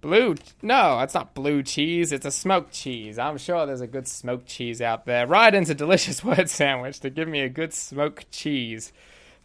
[0.00, 0.36] Blue?
[0.62, 2.12] No, it's not blue cheese.
[2.12, 3.18] It's a smoked cheese.
[3.18, 5.26] I'm sure there's a good smoked cheese out there.
[5.26, 8.92] Right into delicious word sandwich to give me a good smoked cheese.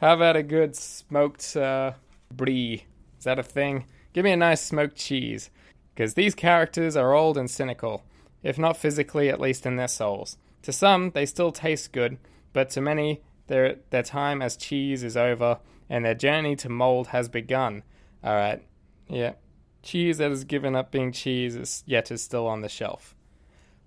[0.05, 1.93] How about a good smoked uh,
[2.31, 2.85] brie?
[3.17, 3.85] Is that a thing?
[4.13, 5.49] Give me a nice smoked cheese.
[5.95, 8.03] Because these characters are old and cynical,
[8.43, 10.37] if not physically, at least in their souls.
[10.61, 12.19] To some, they still taste good,
[12.53, 15.57] but to many, their, their time as cheese is over
[15.89, 17.81] and their journey to mold has begun.
[18.23, 18.61] Alright,
[19.09, 19.33] yeah,
[19.81, 23.15] cheese that has given up being cheese is yet is still on the shelf.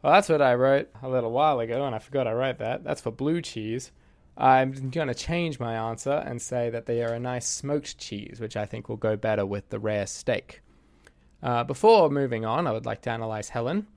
[0.02, 2.82] Well, that's what I wrote a little while ago, and I forgot I wrote that.
[2.82, 3.92] That's for blue cheese.
[4.41, 8.39] I'm going to change my answer and say that they are a nice smoked cheese,
[8.39, 10.62] which I think will go better with the rare steak.
[11.43, 13.89] Uh, before moving on, I would like to analyze Helen.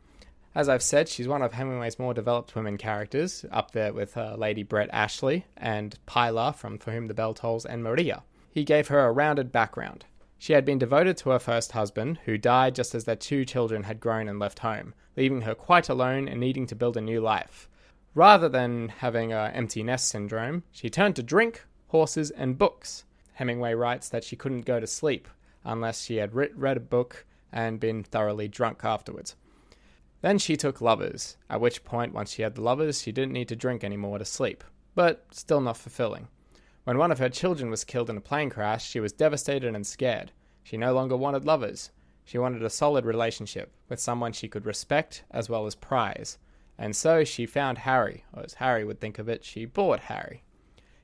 [0.56, 4.36] As I've said, she's one of Hemingway's more developed women characters, up there with uh,
[4.36, 8.24] Lady Brett Ashley and Pilar from For Whom the Bell Tolls and Maria.
[8.52, 10.06] He gave her a rounded background.
[10.40, 13.84] She had been devoted to her first husband, who died just as their two children
[13.84, 17.22] had grown and left home, leaving her quite alone and needing to build a new
[17.22, 17.70] life.
[18.14, 23.06] Rather than having a empty nest syndrome, she turned to drink, horses, and books.
[23.34, 25.28] Hemingway writes that she couldn't go to sleep
[25.64, 29.36] unless she had read a book and been thoroughly drunk afterwards.
[30.22, 33.48] Then she took lovers, at which point, once she had the lovers, she didn't need
[33.48, 36.28] to drink anymore to sleep, but still not fulfilling.
[36.84, 39.88] When one of her children was killed in a plane crash, she was devastated and
[39.88, 40.32] scared.
[40.64, 41.92] She no longer wanted lovers.
[42.26, 46.38] She wanted a solid relationship with someone she could respect as well as prize.
[46.82, 50.42] And so she found Harry, or as Harry would think of it, she bought Harry.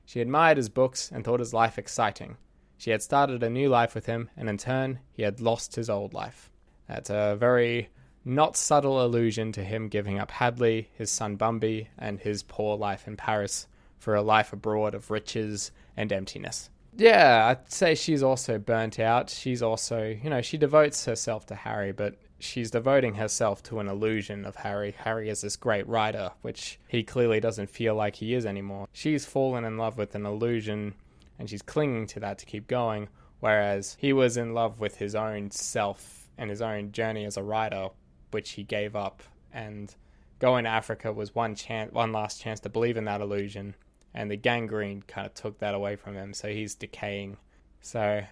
[0.04, 2.36] She admired his books and thought his life exciting.
[2.76, 5.88] She had started a new life with him, and in turn, he had lost his
[5.88, 6.50] old life.
[6.88, 7.90] That's a very
[8.24, 13.06] not subtle allusion to him giving up Hadley, his son Bumby, and his poor life
[13.06, 13.68] in Paris
[13.98, 16.70] for a life abroad of riches and emptiness.
[16.96, 19.30] Yeah, I'd say she's also burnt out.
[19.30, 23.88] She's also, you know, she devotes herself to Harry, but she's devoting herself to an
[23.88, 24.94] illusion of Harry.
[24.98, 28.86] Harry is this great writer, which he clearly doesn't feel like he is anymore.
[28.92, 30.94] She's fallen in love with an illusion
[31.38, 33.08] and she's clinging to that to keep going,
[33.40, 37.42] whereas he was in love with his own self and his own journey as a
[37.42, 37.88] writer,
[38.30, 39.22] which he gave up.
[39.52, 39.94] And
[40.38, 43.74] going to Africa was one chance, one last chance to believe in that illusion,
[44.14, 47.36] and the gangrene kind of took that away from him, so he's decaying.
[47.80, 48.22] So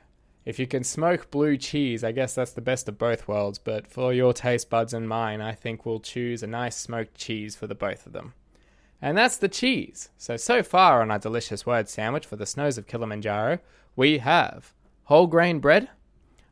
[0.47, 3.89] if you can smoke blue cheese, I guess that's the best of both worlds, but
[3.89, 7.67] for your taste buds and mine, I think we'll choose a nice smoked cheese for
[7.67, 8.33] the both of them.
[9.03, 10.09] And that's the cheese.
[10.17, 13.59] So, so far on our delicious word sandwich for the snows of Kilimanjaro,
[13.97, 14.73] we have
[15.05, 15.91] whole grain bread,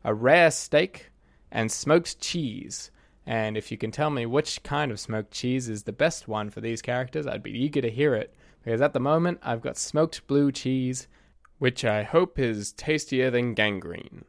[0.02, 1.10] a rare steak,
[1.52, 2.90] and smoked cheese.
[3.24, 6.50] And if you can tell me which kind of smoked cheese is the best one
[6.50, 8.34] for these characters, I'd be eager to hear it.
[8.64, 11.06] Because at the moment, I've got smoked blue cheese
[11.58, 14.24] which I hope is tastier than gangrene.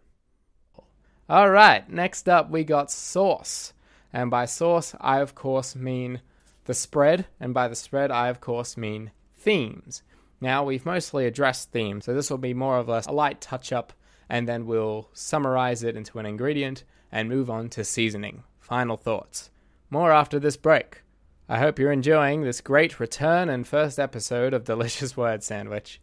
[1.29, 3.73] Alright, next up we got sauce.
[4.13, 6.21] And by sauce, I of course mean
[6.65, 10.03] the spread, and by the spread, I of course mean themes.
[10.41, 13.71] Now, we've mostly addressed themes, so this will be more of a, a light touch
[13.71, 13.93] up,
[14.29, 18.43] and then we'll summarize it into an ingredient and move on to seasoning.
[18.59, 19.49] Final thoughts.
[19.89, 21.03] More after this break.
[21.47, 26.01] I hope you're enjoying this great return and first episode of Delicious Word Sandwich.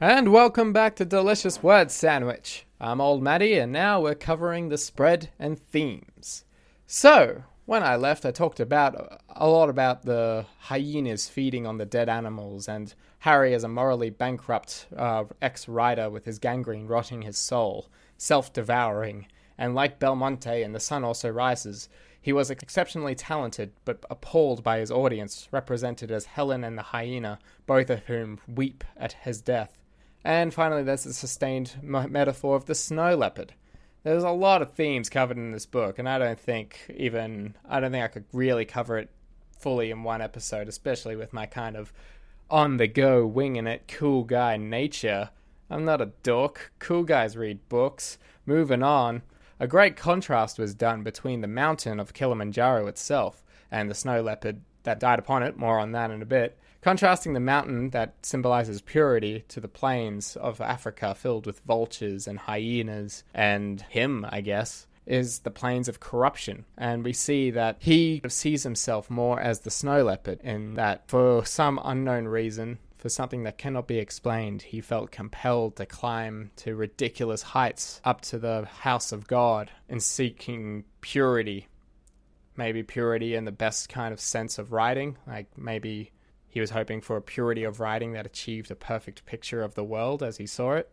[0.00, 2.66] And welcome back to Delicious Word Sandwich.
[2.80, 6.44] I'm Old Matty, and now we're covering the spread and themes.
[6.88, 11.86] So, when I left, I talked about a lot about the hyenas feeding on the
[11.86, 17.38] dead animals, and Harry as a morally bankrupt uh, ex-rider with his gangrene rotting his
[17.38, 17.86] soul,
[18.18, 19.26] self-devouring,
[19.56, 21.88] and like Belmonte and The Sun Also Rises,
[22.22, 27.40] he was exceptionally talented, but appalled by his audience, represented as Helen and the hyena,
[27.66, 29.76] both of whom weep at his death.
[30.24, 33.54] And finally, there's the sustained metaphor of the snow leopard.
[34.04, 37.80] There's a lot of themes covered in this book, and I don't think even I
[37.80, 39.10] don't think I could really cover it
[39.58, 41.92] fully in one episode, especially with my kind of
[42.48, 45.30] on the go, winging it, cool guy nature.
[45.68, 46.72] I'm not a dork.
[46.78, 48.18] Cool guys read books.
[48.44, 49.22] Moving on.
[49.62, 54.60] A great contrast was done between the mountain of Kilimanjaro itself and the snow leopard
[54.82, 58.80] that died upon it, more on that in a bit, contrasting the mountain that symbolizes
[58.80, 64.88] purity to the plains of Africa filled with vultures and hyenas and him, I guess.
[65.06, 69.70] Is the plains of corruption, and we see that he sees himself more as the
[69.70, 74.80] snow leopard, in that for some unknown reason, for something that cannot be explained, he
[74.80, 80.84] felt compelled to climb to ridiculous heights up to the house of God in seeking
[81.00, 81.66] purity.
[82.56, 86.12] Maybe purity in the best kind of sense of writing, like maybe
[86.46, 89.82] he was hoping for a purity of writing that achieved a perfect picture of the
[89.82, 90.88] world as he saw it.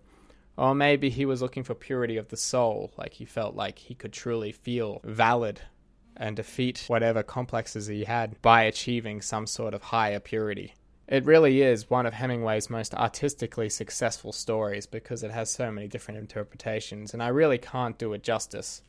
[0.58, 3.94] Or maybe he was looking for purity of the soul, like he felt like he
[3.94, 5.62] could truly feel valid
[6.18, 10.74] and defeat whatever complexes he had by achieving some sort of higher purity.
[11.10, 15.88] It really is one of Hemingway's most artistically successful stories because it has so many
[15.88, 18.84] different interpretations, and I really can't do it justice.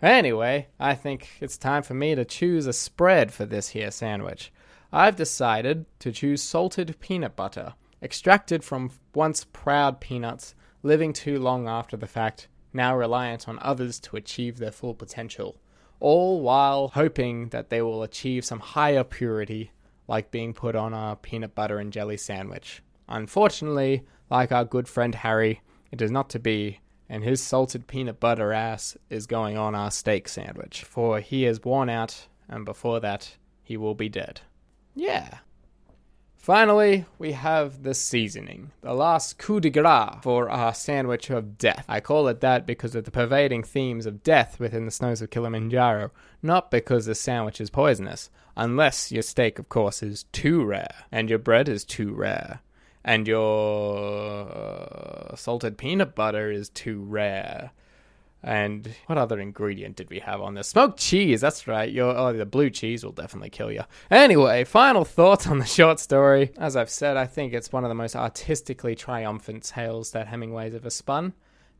[0.00, 4.50] Anyway, I think it's time for me to choose a spread for this here sandwich.
[4.90, 11.68] I've decided to choose salted peanut butter, extracted from once proud peanuts, living too long
[11.68, 15.60] after the fact, now reliant on others to achieve their full potential,
[16.00, 19.72] all while hoping that they will achieve some higher purity
[20.08, 22.82] like being put on a peanut butter and jelly sandwich.
[23.08, 28.18] Unfortunately, like our good friend Harry, it is not to be, and his salted peanut
[28.18, 33.00] butter ass is going on our steak sandwich, for he is worn out, and before
[33.00, 34.40] that, he will be dead.
[34.94, 35.38] Yeah.
[36.36, 41.84] Finally, we have the seasoning, the last coup de grace for our sandwich of death.
[41.88, 45.30] I call it that because of the pervading themes of death within the snows of
[45.30, 50.94] Kilimanjaro, not because the sandwich is poisonous, unless your steak, of course, is too rare,
[51.12, 52.60] and your bread is too rare,
[53.04, 57.72] and your uh, salted peanut butter is too rare.
[58.42, 60.68] And what other ingredient did we have on this?
[60.68, 61.90] Smoked cheese, that's right.
[61.90, 63.82] Your, oh, the blue cheese will definitely kill you.
[64.08, 66.52] Anyway, final thoughts on the short story.
[66.56, 70.74] As I've said, I think it's one of the most artistically triumphant tales that Hemingway's
[70.76, 71.32] ever spun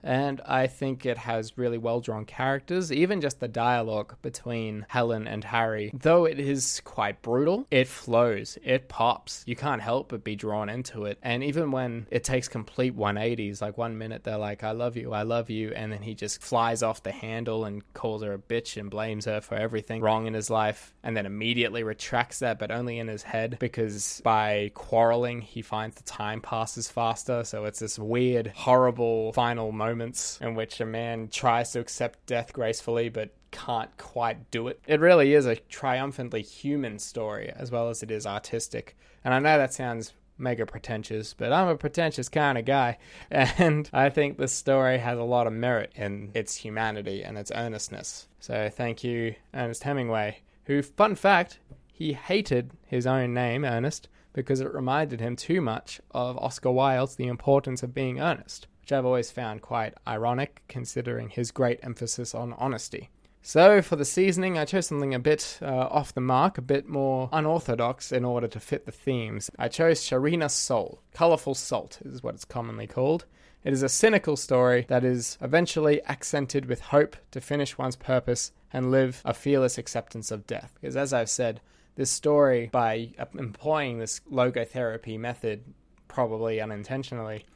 [0.07, 2.92] and I think it has really well drawn characters.
[2.92, 8.57] Even just the dialogue between Helen and Harry, though it is quite brutal, it flows,
[8.62, 9.42] it pops.
[9.46, 11.18] You can't help but be drawn into it.
[11.22, 15.12] And even when it takes complete 180s, like one minute they're like, I love you,
[15.12, 18.38] I love you, and then he just flies off the handle and calls her a
[18.38, 22.59] bitch and blames her for everything wrong in his life, and then immediately retracts that,
[22.59, 27.42] but only in his head because by quarreling, he finds the time passes faster.
[27.42, 32.26] So it's this weird, horrible final moment moments in which a man tries to accept
[32.26, 34.78] death gracefully but can't quite do it.
[34.86, 38.94] It really is a triumphantly human story as well as it is artistic.
[39.24, 42.99] And I know that sounds mega pretentious, but I'm a pretentious kind of guy.
[43.30, 47.53] And I think this story has a lot of merit in its humanity and its
[47.55, 48.28] earnestness.
[48.38, 51.59] So thank you, Ernest Hemingway, who, fun fact,
[51.90, 57.16] he hated his own name, Ernest, because it reminded him too much of Oscar Wilde's
[57.16, 62.37] The Importance of Being Earnest which I've always found quite ironic considering his great emphasis
[62.37, 63.09] on honesty.
[63.43, 66.89] So, for the seasoning, I chose something a bit uh, off the mark, a bit
[66.89, 69.51] more unorthodox in order to fit the themes.
[69.59, 71.01] I chose Sharina Soul.
[71.14, 73.24] Colorful Salt is what it's commonly called.
[73.64, 78.53] It is a cynical story that is eventually accented with hope to finish one's purpose
[78.72, 80.78] and live a fearless acceptance of death.
[80.80, 81.61] Because, as I've said,
[81.97, 85.64] this story, by employing this logotherapy method,
[86.07, 87.47] probably unintentionally,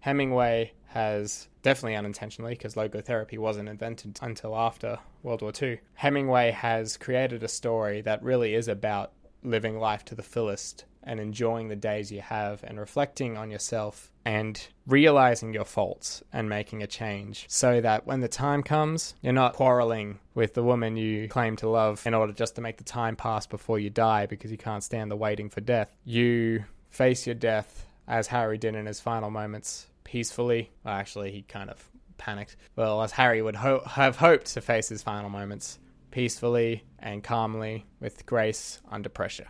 [0.00, 5.80] Hemingway has definitely unintentionally, because logotherapy wasn't invented until after World War II.
[5.94, 11.20] Hemingway has created a story that really is about living life to the fullest and
[11.20, 16.82] enjoying the days you have and reflecting on yourself and realizing your faults and making
[16.82, 21.28] a change so that when the time comes, you're not quarreling with the woman you
[21.28, 24.50] claim to love in order just to make the time pass before you die because
[24.50, 25.96] you can't stand the waiting for death.
[26.04, 30.70] You face your death as Harry did in his final moments peacefully.
[30.82, 32.56] Well, actually, he kind of panicked.
[32.74, 35.78] Well, as Harry would ho- have hoped to face his final moments
[36.10, 39.48] peacefully and calmly with grace under pressure.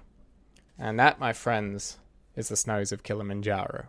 [0.78, 1.98] And that, my friends,
[2.36, 3.86] is the snows of Kilimanjaro.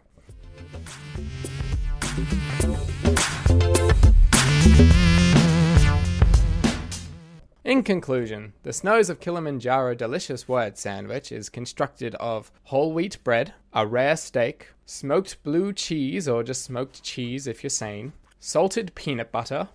[7.70, 13.54] In conclusion, the Snows of Kilimanjaro delicious word sandwich is constructed of whole wheat bread,
[13.72, 19.32] a rare steak, smoked blue cheese or just smoked cheese if you're sane, salted peanut
[19.32, 19.70] butter,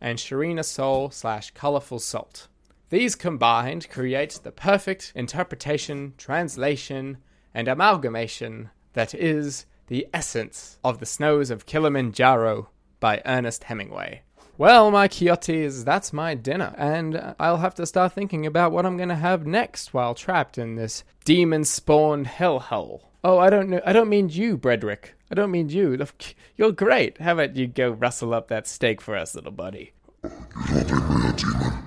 [0.00, 2.48] and Sharina Soul slash colorful salt.
[2.90, 7.18] These combined create the perfect interpretation, translation,
[7.54, 14.22] and amalgamation that is the essence of the Snows of Kilimanjaro by Ernest Hemingway.
[14.58, 18.96] Well, my Quixotes, that's my dinner, and I'll have to start thinking about what I'm
[19.10, 23.02] to have next while trapped in this demon-spawned hellhole.
[23.22, 23.82] Oh, I don't know.
[23.84, 25.08] I don't mean you, Bredrick.
[25.30, 25.98] I don't mean you.
[26.56, 27.20] You're great.
[27.20, 29.92] How about you go rustle up that steak for us, little buddy?
[30.24, 30.30] You
[30.84, 31.82] don't think a demon?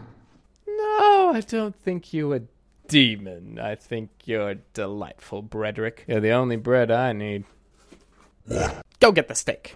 [0.67, 2.41] No, I don't think you a
[2.87, 3.57] demon.
[3.57, 5.99] I think you're delightful, Bredrick.
[6.07, 7.45] You're the only bread I need.
[8.45, 8.85] What?
[8.99, 9.75] Go get the steak.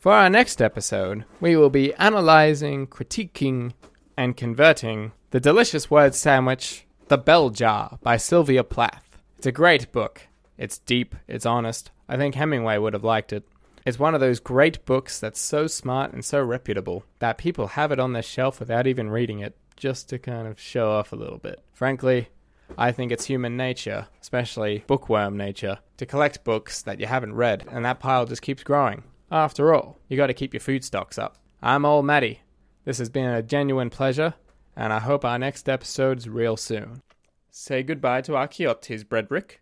[0.00, 3.74] For our next episode, we will be analyzing, critiquing,
[4.16, 9.18] and converting the delicious word sandwich, The Bell Jar by Sylvia Plath.
[9.36, 10.22] It's a great book.
[10.56, 11.90] It's deep, it's honest.
[12.08, 13.46] I think Hemingway would have liked it.
[13.84, 17.92] It's one of those great books that's so smart and so reputable that people have
[17.92, 21.16] it on their shelf without even reading it, just to kind of show off a
[21.16, 21.60] little bit.
[21.74, 22.30] Frankly,
[22.78, 27.66] I think it's human nature, especially bookworm nature, to collect books that you haven't read,
[27.70, 29.02] and that pile just keeps growing.
[29.30, 31.36] After all, you got to keep your food stocks up.
[31.62, 32.40] I'm old Matty.
[32.84, 34.34] This has been a genuine pleasure,
[34.74, 37.02] and I hope our next episode's real soon.
[37.50, 39.58] Say goodbye to our Quixotes, Bredrick.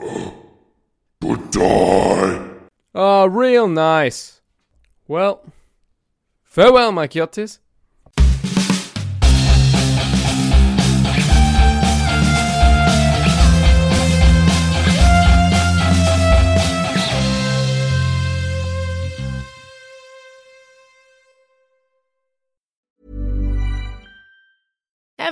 [1.20, 2.48] Goodbye.
[2.94, 4.40] Oh, real nice.
[5.06, 5.42] Well,
[6.42, 7.58] farewell, my Quixotes.